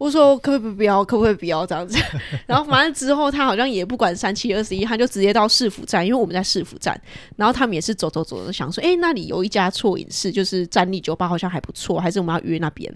[0.02, 1.96] 我说可不可以不要，可不可以不要这样子？
[2.44, 7.00] 然后反正之后他好像也不管三七二十一，他就直接到市府站，因为我们在市府站。
[7.36, 12.92] 然后他们也是走走走的，想说，哎，那里有一家错饮室，就是站立酒吧，好像还不错，还是我们要约那边。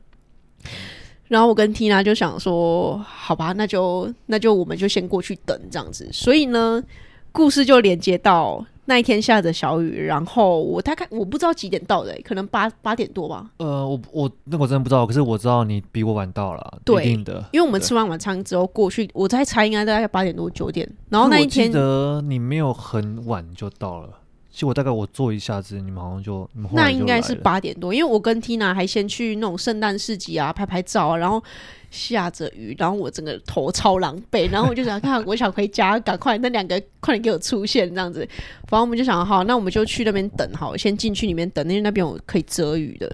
[1.28, 6.08] 然后我跟 Tina 就想说，好吧，那就那就我们就先过去等这样子。
[6.12, 6.82] 所以呢，
[7.30, 8.66] 故事就连接到。
[8.86, 13.50] 那一天下着小雨，然后我大概我不知道几点到的，可能八八点多吧。
[13.58, 20.88] 呃，我我那个我真的不知道，可是我知道你比我晚到了，对一定的，因为我们吃完晚餐之后过去，我在猜应该大概八点多九点。
[21.08, 24.08] 然后那一天，我记得你没有很晚就到了，
[24.56, 31.42] 其实我大概我坐一下子，你们好像就，就那应该是八点多，因为我跟 Tina 还先去那种圣诞市集啊拍拍照啊，然后。
[31.88, 38.28] 下着雨，然后我整个头超狼狈，然后我就想看，我想回家，赶快那两个快点给我出现这样子。
[38.66, 43.10] 反正我们就想，好，那我们就去那边等，好，先进去里面等，因为那边我可以遮雨的。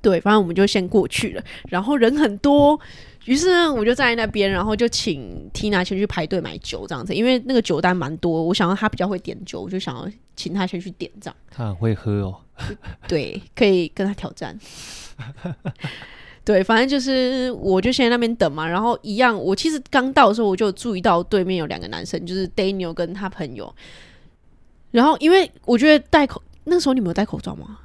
[0.00, 2.78] 对，反正我们就先过去了，然后人很多，
[3.24, 11.36] 于是呢，我就站在那边，然后就请 Tina 先去排队买酒这样子，因为那个酒单蛮多，我想要他比较会点酒，我就想要请他先去点这样。
[11.50, 12.36] 他很会喝哦，
[13.06, 14.58] 对，可以跟他挑战。
[16.44, 18.66] 对，反正就是，我就先在那边等嘛。
[18.66, 23.74] 然后一样，我其实刚到的时候，我就注意到对面有两个男生，就是 Daniel 跟他朋友。
[24.90, 27.78] 然后，因为我觉得戴口，那时候你没有戴口罩吗？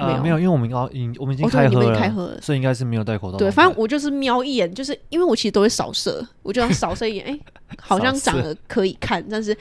[0.00, 3.38] 呃、没有，没有，因为我们已经我们已经开喝了，开喝了，所以应该是没有戴口罩。
[3.38, 7.38] 对，反正我就是瞄一眼，就是因为我其实都会扫射，我就想扫射一眼， 哎，
[7.80, 9.56] 好像长得可以看，但是。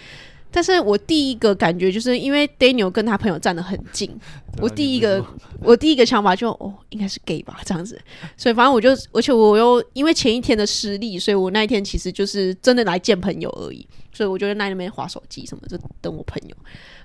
[0.51, 4.11] 但是我第一个感觉就是因为 Daniel 跟他朋友站得很近，
[4.57, 5.23] 我第一个
[5.61, 8.01] 我第一个想法就哦，应该是 gay 吧这样子，
[8.35, 16.55] 所以反正我就而且我又因为前一天的失利，所以我那一天其实就是真的来见朋友而已，所以我就在那边划手机什么，就等我朋友。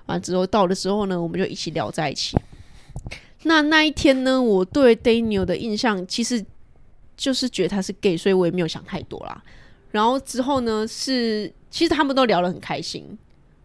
[0.07, 2.35] 完之后到了之后呢，我们就一起聊在一起。
[3.45, 6.43] 那那一天呢，我对 Daniel 的印象其实
[7.15, 9.41] 就是觉得他是 gay，所以我也没有想太多啦。
[9.91, 13.17] 然后之后呢，是其实他们都聊得很开心。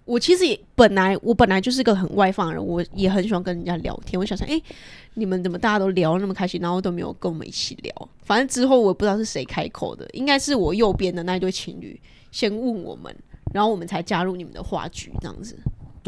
[0.05, 4.19] 我其实也本来我本来就是个很外放的人，我也很喜欢跟人家聊天。
[4.19, 4.61] 我想想，哎、
[5.15, 8.09] 你们怎么大家都聊那么开心，然后都没有跟我们一起聊？
[8.23, 11.99] 反正之后我也不知道是谁开口的，应该是我右边的那一对情侣
[12.33, 13.15] 先问我们，
[13.55, 15.57] 然后我们才加入你们的话局这样子。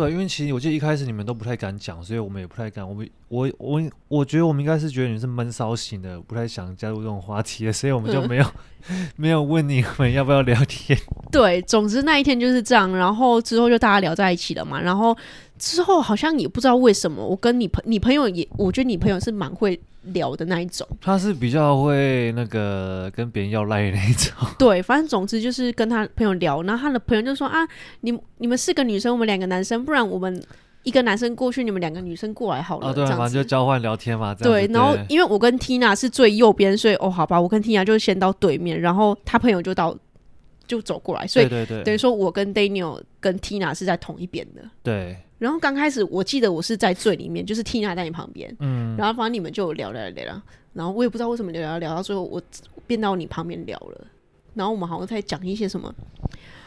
[0.02, 2.88] 对，因为其实我记得一开始你们都不太敢讲，所以我们也不太敢。
[2.88, 8.46] 我们我我我觉得我们应该是觉得你是闷骚型的，不太想加入这种话题的，所以我们就没有
[9.16, 10.98] 没有问你们要不要聊天。
[11.30, 15.16] 对，总之那一天就是这样，然后之后就大家聊在一起了嘛，然后。
[15.58, 20.86] 之后好像也不知道为什么，我跟你朋你朋友也，我觉得你朋友是蛮会聊的那一种。
[21.00, 24.34] 他是比较会那个跟别人要赖的那一种。
[24.58, 27.66] 对，反正总之就是跟他朋友聊，然后他的朋友就说啊，
[28.00, 30.42] 你你们四个女生，我们两个男生，不然我们
[30.82, 32.88] 一个男生过去，你们两个女生过来好了。
[32.88, 34.34] 啊，对，反正就交换聊天嘛。
[34.34, 39.96] 对，然后因为我跟 Tina 是最右边，所以哦，好吧，我跟 Tina 就先到对面，然后他朋友就到
[40.66, 44.62] 就走过来，所以对对对，等于说我跟 Daniel 跟 Tina 是在同一边的。
[44.82, 45.16] 对。
[45.42, 50.40] 然后刚开始我记得我是在最里面，就是 Tina 在你旁边，嗯，然后反正你们就聊聊聊聊，
[50.72, 52.40] 然后我也不知道为什么聊聊聊到最后我
[52.86, 54.06] 变到你旁边聊了，
[54.54, 55.92] 然后我们好像在讲一些什么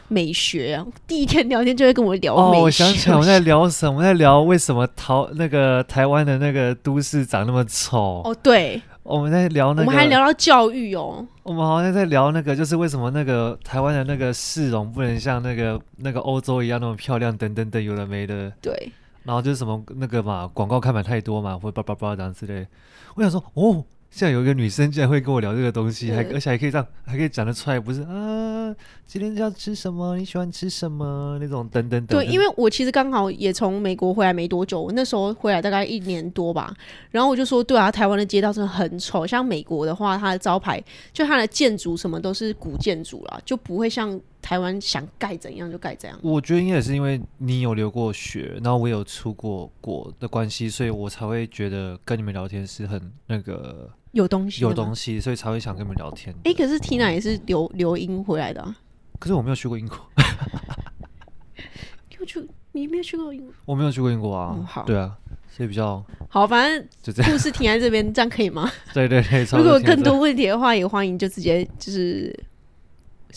[0.08, 2.60] 美学啊，第一天聊天就会跟我聊美学。
[2.60, 3.92] 哦，我想起来我们在聊什么？
[3.92, 8.20] 我们在聊为什么台那个台湾的那个都市长那么丑？
[8.26, 8.82] 哦，对。
[9.06, 11.24] 我们在聊那个，我们还聊到教育哦。
[11.44, 18.52] 我们好像在聊那个，就是为什么那个台湾的那个市容不能像那个那个欧洲一样那么漂亮，等等等，有的没的。
[18.60, 18.92] 对。
[19.22, 22.66] 然后就是什么那个嘛，广告看板太多嘛，或叭叭叭这样之类。
[23.14, 23.84] 我想说，哦。
[24.16, 28.74] 现在有一个女生竟然会跟我聊这个东西，还而且还可以这样，还可以讲得出来，不是啊？
[29.04, 30.16] 今天要吃什么？
[30.16, 31.36] 你喜欢吃什么？
[31.38, 32.18] 那种等等等。
[32.18, 36.74] 对，因为我其实刚好也从美国回来没多久，我那时候回来大概一年多吧。
[37.10, 39.26] 然后我就说，对啊，台湾的街道真的很丑。
[39.26, 46.18] 像美国的话，它的招牌就它的建筑什么都是古建筑啦，就不会像台湾想盖怎样就盖怎样。
[46.22, 53.90] 我觉得应该也是因为你有留过学，然后我有出过国的关系，所以我才会觉得跟你们聊天是很那个。
[54.16, 56.34] 有东西，有东西，所以才会想跟你们聊天。
[56.44, 58.74] 哎、欸，可是 Tina 也是留留英回来的、啊。
[59.18, 59.98] 可是我没有去过英国。
[62.08, 62.48] 你有去？
[62.72, 63.52] 你没有去过英国？
[63.66, 64.54] 我没有去过英国啊。
[64.56, 65.14] 嗯、好，对啊，
[65.50, 66.46] 所以比较好。
[66.46, 68.70] 反正就这样，故事停在这边，这样可以吗？
[68.94, 69.44] 对 对对。
[69.52, 72.34] 如果有更多问题的话，也欢迎就直接就是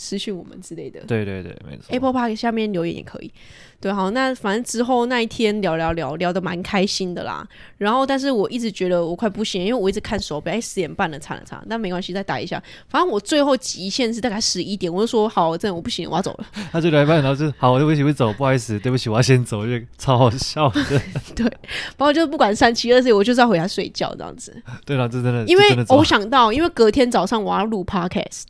[0.00, 1.00] 私讯我们之类的。
[1.06, 1.84] 对对对，没错。
[1.90, 3.30] Apple Park 下面留言也可以。
[3.78, 7.46] 对，好，那反正之后那一天聊聊聊聊的蛮开心的啦。
[7.78, 11.64] 然后，但是我一直觉得我快不行，因为我一直看手表，哎，十点半了，差了差。
[11.68, 12.62] 但没关系，再打一下。
[12.88, 16.46] 反正我最后极限是大概十一点，我就说好，真的我不行，我要走了。
[16.70, 20.82] 他就来半，然后就好， 对不起，我走，不好意思，对不起，我要先走，就超好笑的。
[21.34, 21.46] 对，
[21.96, 24.54] 然后就不管三七二十一，我就是要回家睡觉这样子。
[24.84, 28.42] 对了，这真的，因为我想到，因为隔天早上我要录 Podcast。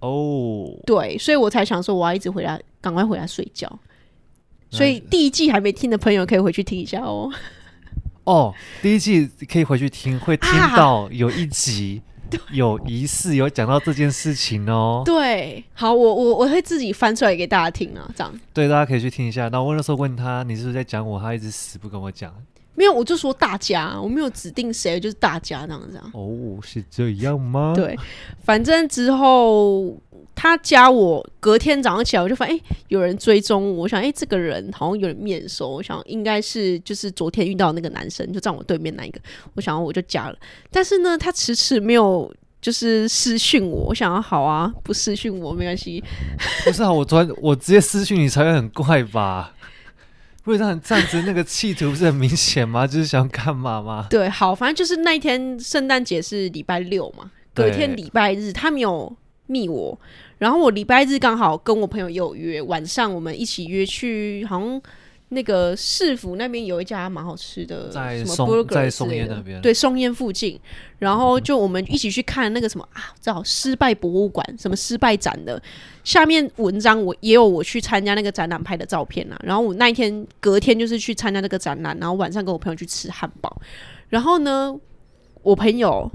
[0.00, 0.43] 哦。
[0.86, 3.70] 对，所以我才想说我要一直回来，赶快回来睡觉。
[4.70, 7.30] 所以第一季还没听的朋友可以回去听一下哦。
[8.24, 15.02] 哦，第一季可以回去听，会听到有一集、啊、有疑似有讲到这件事情哦。
[15.06, 18.40] 对，好，我我我会自己翻出来给大家听啊，这样。
[18.52, 19.48] 对，大家可以去听一下。
[19.48, 21.20] 那我那时候问他，你是不是在讲我？
[21.20, 22.34] 他一直死不跟我讲。
[22.74, 26.00] 没有，我就说大家，我没有指定谁，就是大家这样子。
[26.12, 27.72] 哦，是这样吗？
[27.76, 27.96] 对，
[28.42, 29.96] 反正之后
[30.34, 39.20] 他加我，隔天早上起来我就发现，哎，有人追踪我，我想，哎，这个人好像有点面熟，我想应该是就是昨天遇到那个男生，就站我对面那一个，
[39.54, 40.36] 我想我就加了，
[40.70, 46.02] 但是呢，他迟迟没有就是私讯我，我想要好啊，不私讯我没关系。
[46.64, 49.54] 不是啊，我昨天我直接私讯你才会很怪吧？
[50.44, 52.86] 会让你站着那个企图不是很明显吗？
[52.86, 54.06] 就是想干嘛吗？
[54.10, 59.10] 对，好，反正就是那一天圣诞节是礼拜六嘛，隔天礼拜日他没有
[59.46, 59.98] 密我，
[60.38, 64.82] 然后我礼拜日刚好跟我朋友有约，晚上我们一起约去，好像。
[65.30, 70.60] 那个市府那边有一家蛮好吃的，在什么 burger 在松烟那边，对，松烟附近。
[70.98, 75.60] 然后就我们一起去看那个什么啊，叫失败博物馆，什么失败展的。
[76.04, 79.36] 下面文章我也有我去参加那个展览拍的照片啊。
[79.42, 83.60] 然后我那一天隔天就是去参加那个展览，然后晚上跟我朋友去吃汉堡。
[84.10, 84.78] 然后呢，
[85.42, 86.08] 我朋友。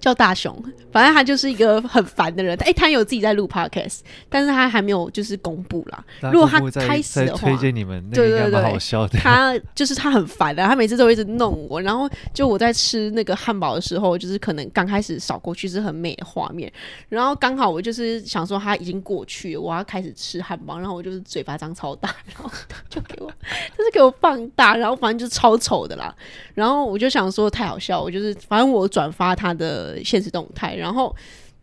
[0.00, 0.50] 叫大雄，
[0.90, 2.56] 反正他就是一个很烦的人。
[2.62, 3.98] 哎、欸，他有自己在录 podcast，
[4.30, 6.02] 但是他还没有就是公布啦。
[6.32, 8.02] 如果他开始的话，推荐你们。
[8.10, 8.78] 对对对，
[9.20, 11.80] 他就是他很烦的，他每次都一直弄我。
[11.82, 16.72] 然后就我在吃那个汉堡的时候，就是可能刚开始扫过去是很美的画面，
[17.10, 23.30] 然后刚好我就是想说他已经过去了，我要开始吃汉堡，然后我就是嘴巴张超大，然后他就给我，
[23.76, 26.14] 就是给我放大，然后反正就是超丑的啦。
[26.54, 29.89] 然后我就想说太好笑，我就是反正我转发他的。
[30.04, 31.14] 限时动态，然后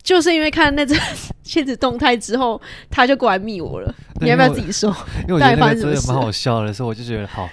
[0.04, 0.98] 就是因为看那阵
[1.44, 3.94] 现实动态之后，他就过来密我了。
[4.22, 4.90] 你要不要自己说？
[5.28, 7.50] 因为我觉得那个真的蛮好笑的，所以我就觉得好，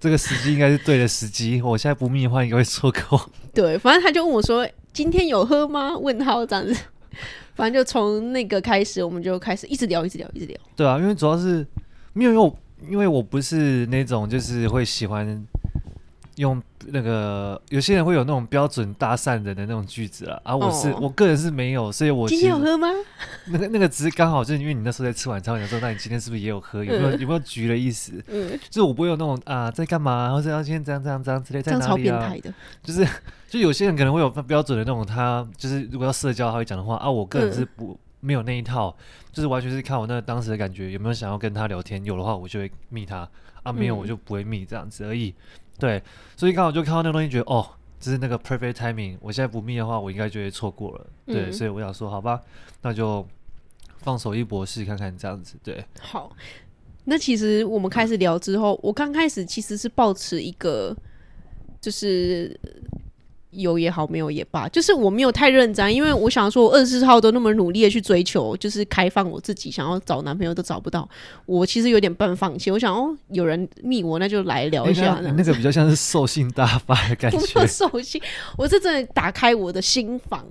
[0.00, 1.60] 这个时机应该是对的时机。
[1.62, 3.30] 我现在不密的话，应该会错过。
[3.54, 6.74] 对，反正他就问我说：“今天有喝吗？”问号这样子。
[7.54, 10.56] 反正就从那个开始，我们就开始一直聊，一直聊，一直聊。
[10.76, 11.66] 对啊，因为主要是
[12.12, 12.58] 没有，因为我
[12.90, 15.46] 因为我不是那种就是会喜欢。
[16.38, 22.86] 用那个有些人会有那种标准搭讪人的那种句子啊，啊、我是、哦、我个人是没有，所以我今天有喝吗？
[23.50, 26.84] 那个那个只是刚好就是因为你那时候在吃晚餐，我想说那你今天是不是也有喝？
[26.84, 28.12] 有没有、嗯、有没有局的意思？
[28.28, 31.88] 嗯，就是我不会有那种啊在干嘛，或者要今天这样这样这样之类，在哪里啊？
[31.88, 33.04] 超变态的，就是
[33.48, 38.96] 就有些人可能会有标准的那种，他就是如果要社交他会讲的话啊，我个人是不、嗯、没有那一套，
[39.32, 43.28] 就是完全是看我那个当时的感觉有没有想要跟他聊天，有的话我就会密他
[43.64, 45.34] 啊，没有我就不会密这样子而已。
[45.78, 46.02] 对，
[46.36, 47.66] 所以刚好就看到那个东西，觉得哦，
[48.00, 49.16] 这是那个 perfect timing。
[49.20, 51.06] 我现在不密的话，我应该就会错过了。
[51.26, 52.40] 对，嗯、所以我想说，好吧，
[52.82, 53.26] 那就
[53.98, 55.56] 放手一搏试看看这样子。
[55.62, 56.30] 对，好。
[57.04, 60.96] 那其实我们开始聊之后，我刚开始其实是抱持一个，
[61.80, 62.58] 就是。
[63.50, 71.08] 有也好，没有也罢，就是我没有太认真，因为我想说，我二十四号都那么努力的去追求，就是开放我自己，想要找男朋友都找不到，
[71.46, 72.70] 我其实有点半放弃。
[72.70, 75.14] 我想哦，有人密我，那就来聊一下。
[75.14, 77.66] 欸、那，那个比较像是兽性大发的感觉。
[77.66, 78.20] 兽性，
[78.56, 80.46] 我是真的打开我的心房，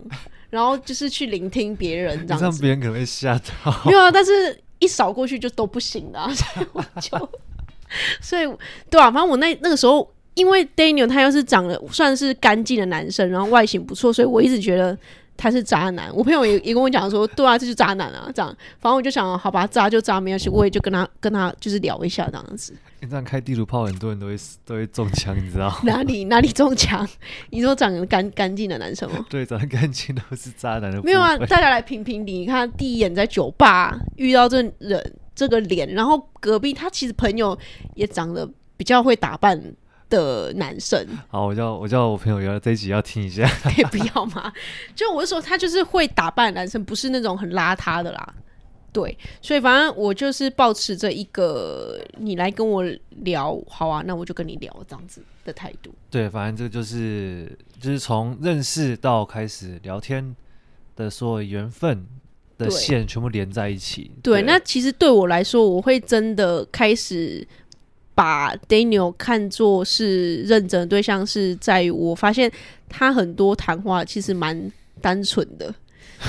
[0.50, 2.44] 然后就是去聆听别人这样子。
[2.46, 3.84] 让别人可能会吓到。
[3.86, 7.30] 没有啊，但是一扫过去就都不行了，所以我就，
[8.22, 8.48] 所以
[8.90, 10.12] 对啊，反正我那那个时候。
[10.38, 14.96] 因为 Daniel 他又是长得算是干净的男生，然后外形不错，所以我一直觉得
[15.36, 16.16] 他是渣男。
[16.16, 18.56] 我朋友也也跟我讲说，对啊，这就是渣男啊，这样。
[18.80, 20.48] 反正我就想，好吧，渣就渣，没关系。
[20.48, 22.76] 我也就跟他跟他就是聊一下这样子。
[23.00, 25.76] 你这样开地图炮，很多人都会都会中枪，你知道？
[25.84, 27.08] 哪里哪里中枪？
[27.50, 29.26] 你说长得干干净的男生吗？
[29.30, 31.02] 对，长得干净都是渣男的。
[31.02, 32.40] 没有啊，大家来评评理。
[32.40, 37.58] 你看第一眼在酒吧遇到这人这个脸，然后隔壁他其实朋友
[37.96, 39.62] 也长得比较会打扮
[40.10, 44.52] 的男生，好，我叫我叫我朋友，原来这一集要听一下， 可以不要吗？
[44.96, 48.34] 就我是说，他就是会打扮男生，不是那种很邋遢的啦。
[48.94, 52.84] 对，所以反正我就是抱持着一个你来跟我
[53.18, 55.94] 聊，好啊，那我就跟你聊这样子的态度。
[56.10, 60.36] 对，反正这就是就是从认识到开始聊天
[60.96, 62.08] 的所有缘分，
[62.58, 64.10] 的线全部连在一起。
[64.24, 67.48] 对，对，那其实对我来说，我会真的开始
[68.18, 72.52] 把 Daniel 看作是认真的对象，是在于我发现
[72.90, 74.60] 他很多谈话其实蛮
[75.00, 75.72] 单纯的，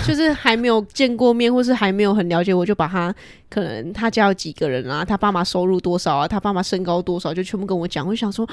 [0.06, 3.14] 就是还没有见过面，或是还没有很了解，我就把他
[3.48, 8.06] 可能他家有几个人啊，他爸妈收入多少啊，他爸妈身高多少，就全部跟我讲。
[8.06, 8.46] 我想说，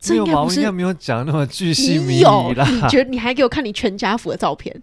[0.00, 2.66] 这应该不是没有讲那么巨细靡遗啦。
[2.66, 4.74] 你觉得你还给我看你全家福的照片？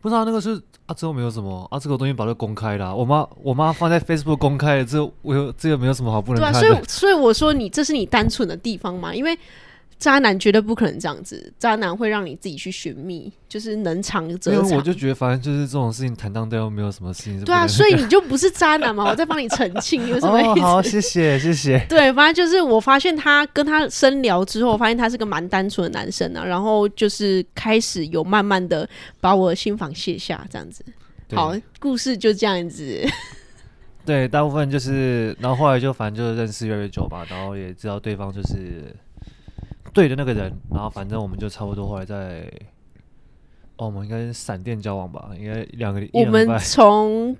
[0.00, 2.94] 不知道那个是啊，之后没有什么啊，这个东西把它公开了、啊。
[2.94, 6.60] 我妈我妈放在 Facebook 公开了，这我有这个没有什么好不能看的。
[6.60, 9.38] 对啊，所以所以我说你这是你单纯的地方嘛，因为。
[9.98, 14.64] 渣男绝对不可能这样子，渣男会让你自己去寻觅，就是能藏则藏。
[14.64, 17.42] 因为我就觉得，反正就是这种事情坦荡荡，又没有什么事情。
[17.44, 19.04] 对啊，所以你就不是渣男嘛？
[19.04, 20.60] 我在帮你澄清，有什么意思？
[20.60, 21.78] 哦、好，谢谢，谢谢。
[21.88, 26.44] 对，反正就是我发现他跟他深聊之后，发现他是个蛮单纯的男生啊。
[26.44, 28.88] 然后就是开始有慢慢的
[29.20, 30.84] 把我的心房卸下，这样子。
[31.32, 33.02] 好，故事就这样子。
[34.04, 38.94] 对，大部分就是，然后后来就反正就认识越来越久吧，然后也知道对方就是。
[39.94, 42.50] 对的那个人，然后反正我们就差不多后来在，
[43.76, 46.20] 哦，我们应该是闪电交往吧，应该两个礼拜。
[46.20, 47.34] 我们从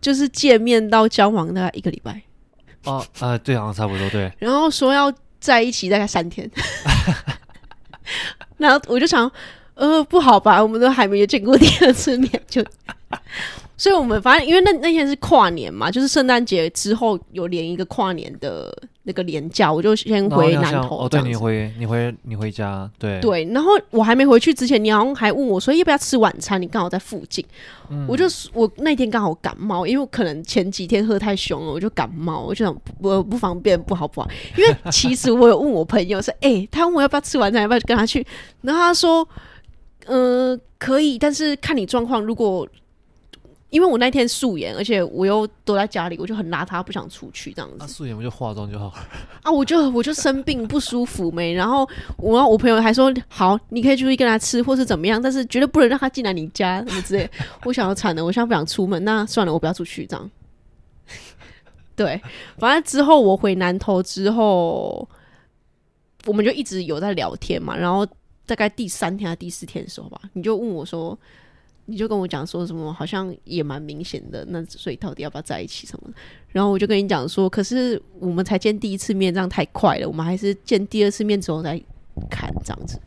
[0.00, 2.22] 就是见面到交往大概一个礼拜。
[2.84, 4.32] 哦，啊、呃，对，好像差不多对。
[4.38, 6.50] 然后说要在一起大概三天，
[8.56, 9.30] 然后我就想，
[9.74, 12.64] 呃，不好吧，我们都还没有见过第二次面就。
[13.76, 18.70] 所以我们反正因为那那天是跨年嘛，就是圣诞节之后有连一个跨年的
[19.10, 21.04] 那个连假，我就先回南投。
[21.04, 23.44] 哦，对，你回你回你回家，对对。
[23.46, 27.44] 然后我还没回去之前，你好像还问我说要不要吃晚餐，你刚好在附近。
[27.88, 34.30] 嗯、我就我那天刚好感冒，因为我可能前几天喝太凶了，我就感冒，我就想我不方便，不好不好。
[34.56, 38.24] 因为其实我有问我朋友说，哎、欸，他问我要不要吃晚餐，要不要跟他去？
[38.62, 39.28] 然后他说，
[40.06, 42.68] 嗯、呃，可以，但是看你状况，如果。
[43.70, 47.76] 因为我那天素颜，而且我又躲在家里，我就很邋遢，不想出去这样子。
[47.78, 48.92] 啊，素颜我就化妆就好了。
[49.42, 57.30] 啊，我就 我就生病不舒服没，然后我我朋友还说好，你可以出去跟他吃或是怎么样，但是绝对不能让他进来你家什么之类。
[57.64, 60.30] 我想要惨了，我现在不想出门，那算了，我不要出去这样。
[61.94, 62.20] 对，
[62.58, 65.08] 反正之后我回南投之后，
[66.26, 68.04] 我们就一直有在聊天嘛，然后
[68.46, 71.16] 大概第三天还是第四天的时候吧，你就问我说。
[71.90, 76.10] 你就跟我讲说什么，好像也蛮明显的，那所以到底要不要在一起什么？
[76.50, 81.80] 然后我就跟你讲说，可是我们才见第一次面，这样太快了，我们还是见第二次面之后再
[82.30, 83.00] 看这样子。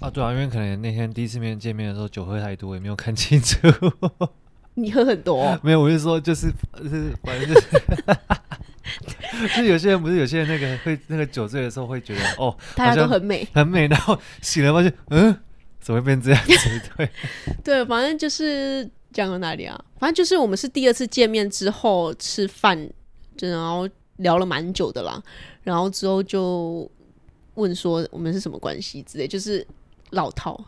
[0.00, 3.58] 啊，对啊，因为可能那天第一次面见面的时候酒喝太多，也没有看清楚。
[4.74, 5.44] 你喝很多？
[5.44, 5.60] 哦？
[5.62, 6.50] 没有，我就说就是
[6.82, 7.68] 就是反正就是，
[9.42, 15.36] 就是有些人不是有些人那个会那个酒醉的时候会觉得哦，大家都很美很美，然后醒了发现嗯。
[15.80, 16.80] 怎么会变这样子？
[16.96, 17.10] 对，
[17.64, 19.78] 对，反正就是讲到哪里啊？
[19.98, 22.88] 反正就是我们是第二次见面之后吃饭，
[23.36, 25.22] 就然后聊了蛮久的啦。
[25.62, 26.90] 然后之后就
[27.54, 29.66] 问说我们是什么关系之类，就是
[30.10, 30.62] 老套。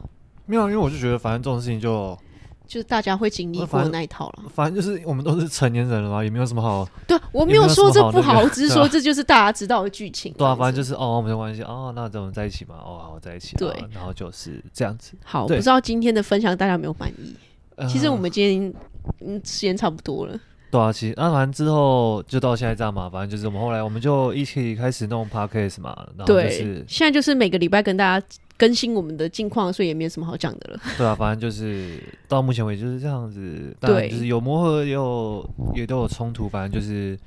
[0.47, 2.19] 没有，因为我就觉得反正这种事情就。
[2.67, 6.89] 就是大家会经历过的那一套了，反正就是我们都是成年人了嘛，也没有什么好。
[7.07, 10.33] 对，我没有说这不好，我只是说这就是大家知道的剧情。
[10.39, 13.57] 对啊，反正就是哦，我们有关系哦，那我们在一起嘛，哦，好，在一起。
[13.57, 15.13] 对，然后就是这样子。
[15.23, 17.37] 好，不知道今天的分享大家有没有满意？
[17.89, 18.75] 其实我们今天
[19.21, 20.39] 嗯时间差不多了。
[20.71, 28.27] 对啊，其实那反正之后就到现在这样嘛，反正就是我们后来我们就一起开始弄 podcast 嘛，然后就是现在就是每个礼拜跟大家。
[28.63, 30.81] 更新我们的近况，所以也没有什么好讲的了。
[30.97, 33.77] 对啊，反正就是到目前为止就是这样子。
[33.81, 35.45] 对，就是有磨合，也有
[35.75, 37.19] 也都有冲突，反正就是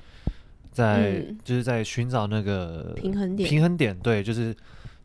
[0.72, 3.50] 在、嗯、就是在寻找那个平衡点。
[3.50, 4.56] 平衡点，对，就是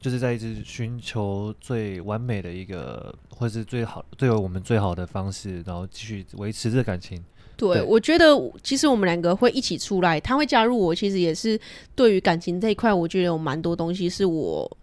[0.01, 7.21] 就是在一直寻求最完美的一个，或是最好对我们最好的方式，然后继续维持这感情。
[7.57, 8.27] 对，对我觉得
[8.63, 11.59] 其实我们两个会一起出来，他会加入我，其实也是
[11.97, 14.77] 对于感情这一块，我觉得有蛮多东西是我。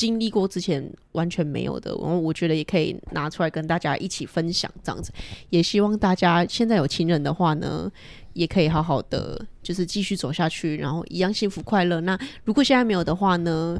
[0.00, 0.82] 经历过之前
[1.12, 5.12] 完全没有的，然后我觉得也可以拿出来跟大家一起分享，这样子。
[5.50, 7.86] 也希望大家现在有情人的话呢，
[8.32, 12.00] 也可以好好的就是继续走下去，然后一样幸福快乐。
[12.00, 13.78] 那如果现在没有的话呢，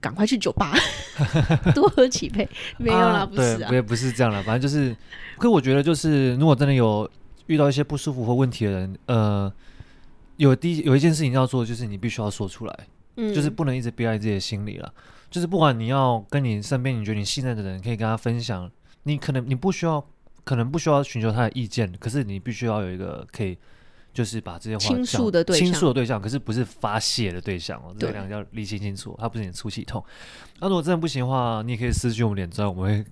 [0.00, 0.74] 赶快去酒吧
[1.72, 2.48] 多喝几杯。
[2.76, 4.42] 没有啦，啊、不是、啊，对，也不是这样了。
[4.42, 4.92] 反正就是，
[5.38, 7.08] 可我觉得就是，如果真的有
[7.46, 9.52] 遇到一些不舒服或问题的人，呃，
[10.36, 12.76] 有第一有一件事情要做，就是你必须要说出来，
[13.18, 14.92] 嗯，就是不能一直憋在自己的心里了。
[15.30, 18.70] 就是不管你要跟你身边你觉得你信任的人，可以跟他分享。
[19.04, 20.04] 你可能你不需要，
[20.44, 23.56] 可能不需要寻求他的意见，可是你必须要有一个可以，
[24.12, 27.94] 就是把这些话倾诉的对象，倾诉的对象，可是不是发泄的对象哦。
[27.98, 30.04] 这两个要理清清楚，他不是你出气筒。
[30.58, 33.10] 那如果真的不行的话，你也可以私讯我们脸砖，我们会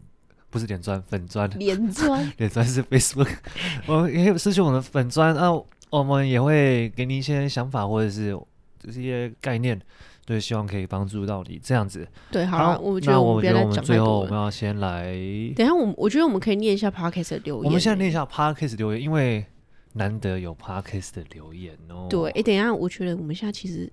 [0.51, 1.49] 不是脸砖，粉砖。
[1.59, 3.31] 脸砖，脸砖是 Facebook。
[3.87, 5.49] 我们也失去我们的粉砖啊，
[5.89, 8.39] 我们也会给你一些想法或者是
[8.79, 9.81] 这些概念，
[10.29, 12.07] 对，希望可以帮助到你这样子。
[12.31, 15.15] 对，好了，我觉得我们最后我们要先来，
[15.57, 17.65] 等一下我我觉得我们可以念一下 Podcast 的留言。
[17.65, 19.47] 我们现在念一下 Podcast 留言，因为
[19.95, 22.07] 难得有 Podcast 的留言哦。
[22.11, 23.91] 对，哎，等一下，我觉得我们现在其实。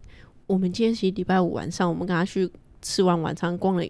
[0.48, 2.48] 我们今天其实礼拜五晚上，我们跟他去
[2.80, 3.84] 吃完晚餐，逛了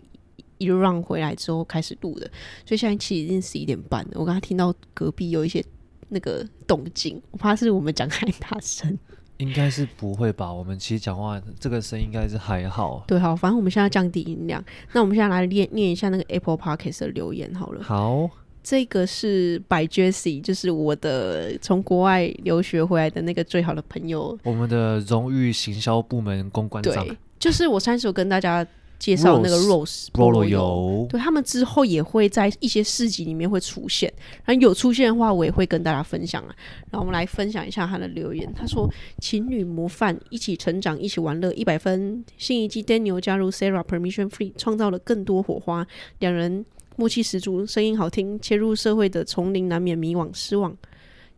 [0.57, 2.25] 一路 run 回来之后开始录的，
[2.65, 4.11] 所以现在其实已经十一点半了。
[4.13, 5.61] 我刚才听到隔壁有一些
[6.07, 8.97] 那个动静，我怕是我们讲太大声。
[9.37, 10.51] 应该是不会吧？
[10.51, 13.03] 我们其实讲话这个声音应该是还好。
[13.07, 14.63] 对，好，反正我们现在降低音量。
[14.93, 17.83] 那我们现在来念念一下那个 Apple Podcast 的留言好了。
[17.83, 18.29] 好。
[18.67, 27.05] 这个是 By Jessie，就是我的从国外留学回来的那个最好的朋友，我们的荣誉行销部门公关长。
[27.05, 28.65] 对，就是我上次有跟大家
[28.97, 34.11] 介绍那个 Rose 菠萝油，对，他们之后也会在一些市集里面会出现，
[34.43, 36.55] 然后有出现的话，我也会跟大家分享啊。
[36.89, 38.89] 然后我们来分享一下他的留言，他说
[39.21, 42.23] ：“情侣模范，一起成长，一起玩乐，一百分。
[42.37, 45.85] 新一季 Daniel 加入 Sarah Permission Free，创造了更多火花，
[46.19, 46.65] 两人。”
[46.97, 50.73] 默契十足，声音好听，切入社会的丛林难免迷惘失望。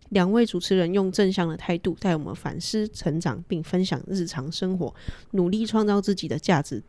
[0.09, 4.93] 两位主持人用正向的态度带我们反思成长，并分享日常生活，
[5.31, 6.83] 努力创造自己的价值，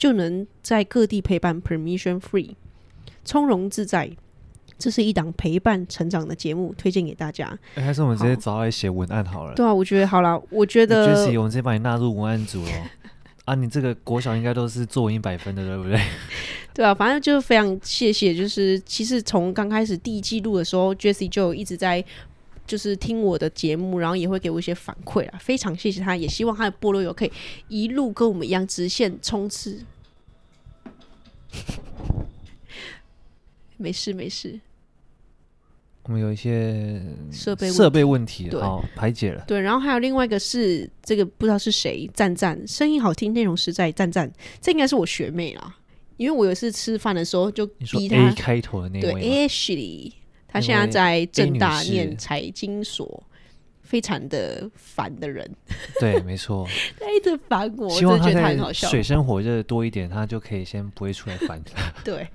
[0.00, 1.62] 就能在各地陪伴。
[1.62, 2.54] Permission Free，
[3.22, 4.10] 从容自在。
[4.78, 7.46] 这是一档陪伴成长的节目，推荐给大家。
[7.74, 9.54] 还是我们直接找来写文案好了好。
[9.54, 11.06] 对啊，我觉得好了，我觉得。
[11.06, 12.70] Jessie，我们直接把你纳入文案组了。
[13.44, 16.00] 啊，你这个国小应该都是作文一百分的，对不对？
[16.72, 22.02] 对啊，反正就是非常谢谢，就是其实从刚开始第一季录的时候，Jessie 就一直在
[22.70, 27.32] 就是听我的节目，然后也会给我一些反馈啊，非常谢谢他，也希望他的菠萝油可以
[27.66, 29.84] 一路跟我们一样直线冲刺。
[33.76, 34.60] 没事没事，
[36.04, 37.02] 我们有一些
[37.32, 39.42] 设备设备问题，好排解了。
[39.48, 45.76] 对，然后还有另外一个是这个不知道是谁，赞赞，声音好听，内容实在，赞赞，这应该是我学妹啦。
[46.18, 50.12] 因为我有一次吃饭的时候就逼他，A 开头的那位对，Ashley，
[50.52, 53.22] 他现在在正大念财经所，
[53.82, 55.48] 非常的烦的人。
[56.00, 56.66] 对，没错，
[56.98, 58.88] 他一直烦我，希望他觉得他很好笑。
[58.88, 61.92] 水深火热多一点，他就可以先不会出来烦他。
[62.04, 62.28] 对，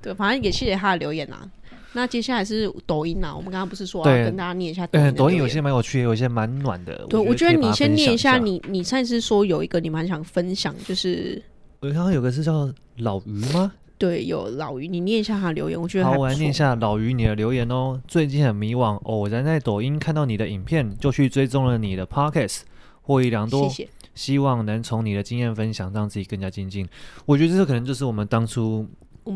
[0.00, 1.48] 对，反正也谢谢他的留言啊。
[1.92, 5.04] 那接下来是抖音啊，我们刚刚不是说要跟大家念一下抖音？
[5.06, 7.06] 对，抖音有些蛮有趣，有些蛮暖的。
[7.08, 11.42] 对，我觉得你先念一下，你你上次说有一个你蛮想分享，就是。
[11.80, 13.72] 我刚刚有个是叫老于吗？
[13.98, 16.12] 对，有老于，你念一下他留言，我觉得好。
[16.12, 18.00] 我来念一下老于你的留言哦。
[18.06, 22.60] 最近很迷惘，偶然在抖音看到你的影片，就去追踪了你的 Podcast，
[23.02, 23.68] 获益良多。
[23.68, 23.88] 谢谢。
[24.14, 26.86] 希望能从你的经验分享，让自己更加精进。
[27.24, 28.86] 我觉得这可能就是我们当初，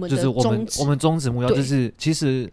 [0.09, 2.51] 就是我们我们宗旨目标，就是其实。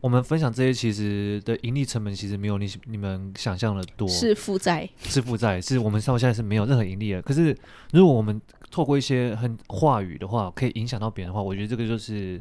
[0.00, 7.20] 我们分享这些，其实的盈利成本其实没有你你们想象的多，是负债，是负债，是我们到现在是没有任何盈利的。
[7.20, 7.56] 可是
[7.92, 8.40] 如果我们
[8.70, 12.40] 透过一些很话语的话，可以影响到别人的话，我觉得这个就是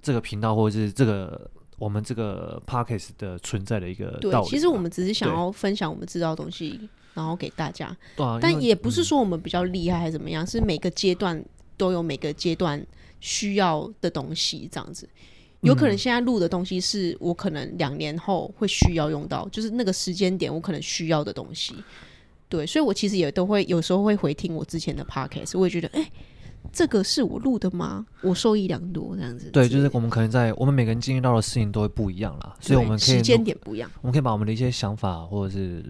[0.00, 4.46] 这个频道或者是这个我们这个 podcast 的存在的一个道理。
[4.48, 7.94] 对，其实我们只是想要分享我们知道的东西，然后给大家。
[8.16, 11.44] 对啊，但也不是说我们比较厉害还是怎么样，嗯，是每个阶段
[11.76, 12.82] 都有每个阶段
[13.20, 15.06] 需要的东西，这样子。
[15.62, 21.74] 有可能现在录的东西是我可能两年后会需要用到，就是那个时间点我可能需要的东西。
[22.48, 26.12] 对，所以我其实也都会有时候会回听我之前的 podcast，我也觉得，哎、欸，
[26.72, 28.06] 这个是我录的吗？
[28.22, 29.50] 我受益良多，这样子。
[29.50, 35.84] 对，就是我们可能在我们每个人经历到的事情都会不一样啦，所以我们可以时间点不一样，我们可以把我们的一些想法或者是。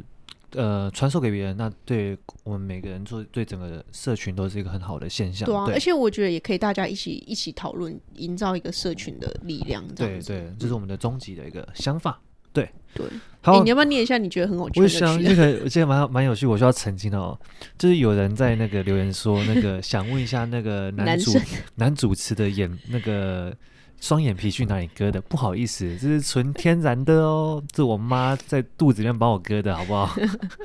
[0.52, 5.46] 呃，传授给别人，那对我们每个人做，对整个社群都是一个很好的现象。
[5.46, 9.86] 对而且我觉得也可以大家一起一起讨论，营造一个社群的力量。
[9.94, 12.18] 对对，这是我们的终极的一个想法。
[12.50, 13.06] 对对，
[13.42, 14.16] 好、欸，你要不要念一下？
[14.16, 14.80] 你觉得很有趣？
[14.80, 16.46] 我想这个，我记得蛮蛮有趣。
[16.46, 17.38] 我需要澄清哦，
[17.76, 21.44] 就是有人在那个留言说，那个想问一下那个男主 男，
[21.76, 23.54] 男主持的演那个。
[24.00, 25.20] 双眼皮去哪里割的？
[25.22, 30.14] 不好意思，这是纯天然的哦，这我妈在肚子里面帮我割的，好不好？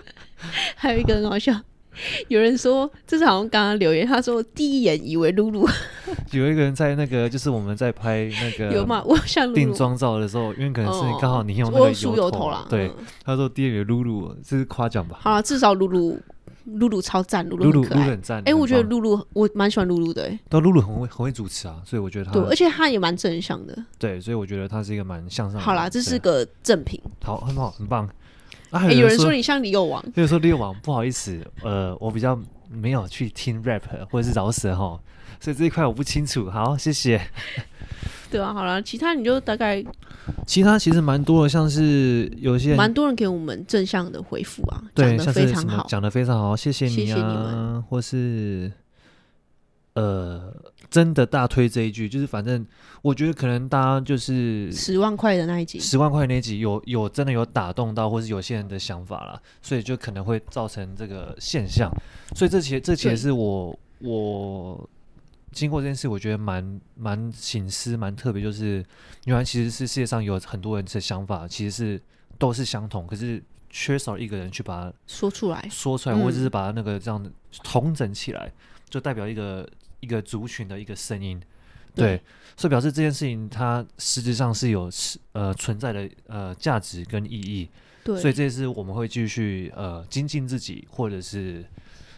[0.76, 1.54] 还有一个很好笑，
[2.28, 5.68] 有人说这是好像刚刚留言，他说第一眼以为露露。
[6.32, 9.04] 有一个人在那个，就是我们在拍那个有吗？
[9.06, 12.66] 我像定妆照的时候，因为可能是刚好你用那个油头，哦、油头啦。
[12.70, 15.18] 对，嗯、他说第一眼露露，这是夸奖吧？
[15.22, 16.20] 好了，至少露露。
[16.66, 25.60] 露露超赞，露露露很赞，哎、欸，我觉得露露，我蛮喜欢露露的、但露露很会很会主持啊，所以我觉得她，对，而且她也蛮正向的，对，所以我觉得她是一个蛮向上的。
[25.60, 28.10] 好啦，这是个正品，好，很好，很棒。
[28.74, 32.38] 啊，有人，说你像李友王，有人说李幼王，不好意思，呃，我比较
[32.72, 35.00] 没有去听 rap 或者是饶舌哈，
[35.40, 36.50] 所以这一块我不清楚。
[36.50, 37.22] 好，谢谢。
[38.32, 39.84] 对啊，好了，其他你就大概，
[40.48, 48.72] 其他其实蛮多的，像是有些蛮多人给我们正向的回复啊，对，讲的非常好，讲的非常好，谢谢你啊，谢谢你们，或是
[49.94, 50.52] 呃，
[50.94, 52.64] 真的大推这一句，就是反正
[53.02, 61.92] 我觉得可能大家就是十万块的那一集，十万块那一集有有真的有打动到，或是有些人的想法啦，所以就可能会造成这个现象，
[62.36, 64.90] 所以这其实这其实是我我。
[65.52, 68.84] 经过这件事，我觉得蛮蛮醒思，蛮特别，就是
[69.26, 72.02] 原来其实是世界上有很多人的想法，其实是
[72.40, 73.40] 都是相同，可是
[73.70, 77.24] 缺少一个人去把它说出来，说出来，或者是把那个这样
[77.64, 78.52] 统整起来，
[78.90, 79.70] 就代表一个
[80.04, 81.42] 一个族群的一个声音，
[81.96, 82.22] 对，
[82.58, 84.90] 所以表示这件事情它实质上是有
[85.32, 87.70] 呃存在的呃价值跟意义，
[88.04, 91.66] 对，所以这也是我们会继续呃精进自己，或者是。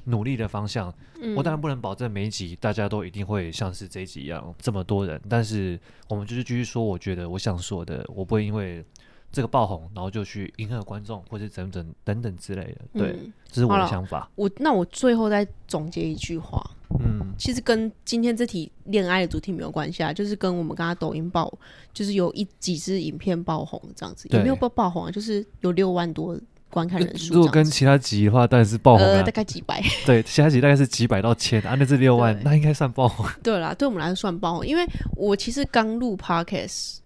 [0.07, 0.93] 努力的方向，
[1.35, 8.85] 我当然不能保证每一集大家都一定会像是这一集一样这么多人，但是我们就是继续说，我觉得我想说的，我不会因为
[9.31, 12.81] 这个爆红，然后就去迎合观众或者等等等等之类的。
[12.93, 14.29] 对，嗯、这是我的想法。
[14.35, 16.63] 我那我最后再总结一句话，
[16.99, 21.51] 嗯，其实跟今天这题恋爱的主题没有关系啊，就是跟我们刚刚抖音爆，
[21.93, 25.11] 就是有一几支影片爆红这样子，也没有爆爆红啊？
[25.11, 26.39] 就是有六万多。
[26.67, 29.81] 观看人数，如果跟其他集的话，当然是爆红、啊呃、大概几百。
[30.05, 33.25] 对，其他集大概是几百到千啊，那是六万，那应该算爆红。
[33.41, 36.97] 对啦，对我们来说算爆红，因为我其实刚录 Podcast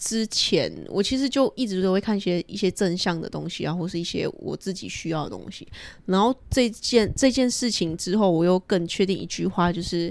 [0.00, 5.68] 之前，我其实就一直都会看一些一些正向的东西啊，或是一些我自己需要的东西。
[6.06, 10.10] 然后这件这件事情之后，我又更确定一句话，就是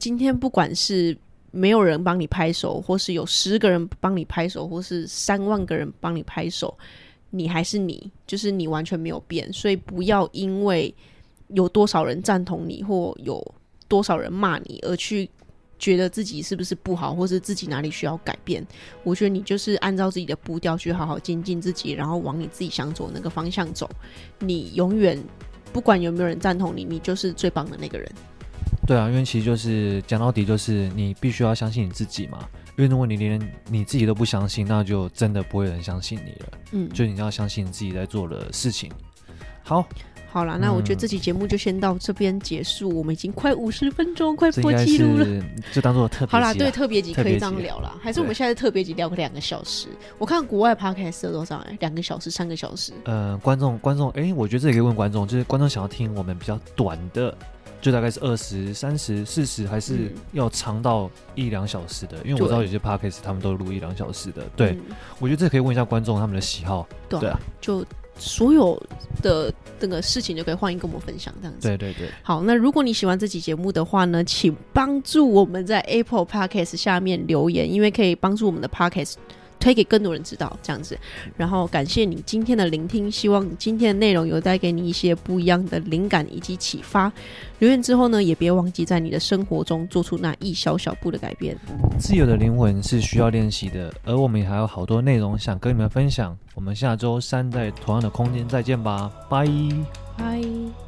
[0.00, 1.14] 今天不管是
[1.50, 6.76] 没有人帮你拍手，或是有十个人帮你拍手，或是三万个人帮你拍手。
[7.30, 10.94] 你还是你，就是你完全没有变，所以不要因为
[11.48, 13.54] 有多少人赞同你，或有
[13.86, 15.28] 多少人骂你，而去
[15.78, 18.66] 觉得自己是不是不好，或是自己哪里需要改变。
[19.04, 23.88] 我觉得你就是按照自己的步调去好好精进自己，然后往你自己想走的那个方向走。
[24.38, 25.22] 你永远
[25.72, 28.10] 不管有没有人赞同你，你就是最棒的那个人。
[28.86, 32.48] 对啊，因为其实就是讲到底，就是你必须要相信你自己嘛。
[32.78, 36.52] 因为如果你连你自己都不相信，那就真的不会有人相信你了。
[36.72, 38.90] 嗯，就你要相信你自己在做的事情。
[39.62, 39.88] 好，
[40.28, 42.90] 好了，那我觉得这期节目就先到这边结束。
[42.90, 45.26] 嗯、我们已经快五十分钟，快破纪录了。
[45.72, 46.32] 就当做特别。
[46.32, 47.94] 好啦，对，特别集可以这样聊啦。
[48.02, 49.88] 还是我们现在特别集聊个两个小时？
[50.18, 51.56] 我看国外 podcast 多少？
[51.58, 52.92] 哎，两个小时、三个小时。
[53.04, 57.34] 呃，观众，观众，哎、欸，我觉得这也可以问观众，就是观众想要听我们比较短的。
[57.78, 62.16] 就大概是二十三十四十，还是要长到一两小时的？
[62.18, 64.42] 嗯、因为我知道有些 podcast 他们都录一两小时的。
[64.56, 66.88] 对，嗯、我觉得这可以问一下观众他们的喜好。
[67.08, 67.84] 对啊，对啊，就
[68.18, 68.80] 所有
[69.22, 71.68] 的这个事情就可以欢迎跟我们分享这样子。
[71.68, 72.08] 对对对。
[72.22, 79.14] 好，那如果你喜欢这期节目的话呢，请帮助我们在 Apple Podcast 下面留言，因为可以帮助我们的 podcast。
[79.58, 80.98] 推给更多人知道，这样子。
[81.36, 87.12] 然后感谢你今天的聆听，希望今天的内容有带给你一些不一样的灵感以及启发。
[87.58, 91.56] 留言之后呢，也别忘记在你的生活中做出那一小小步的改变。
[91.98, 96.36] 自由的灵魂是需要练习的，而我们也还有好多内容想跟你们分享。
[96.54, 99.46] 我们下周三在同样的空间再见吧，拜
[100.16, 100.85] 拜。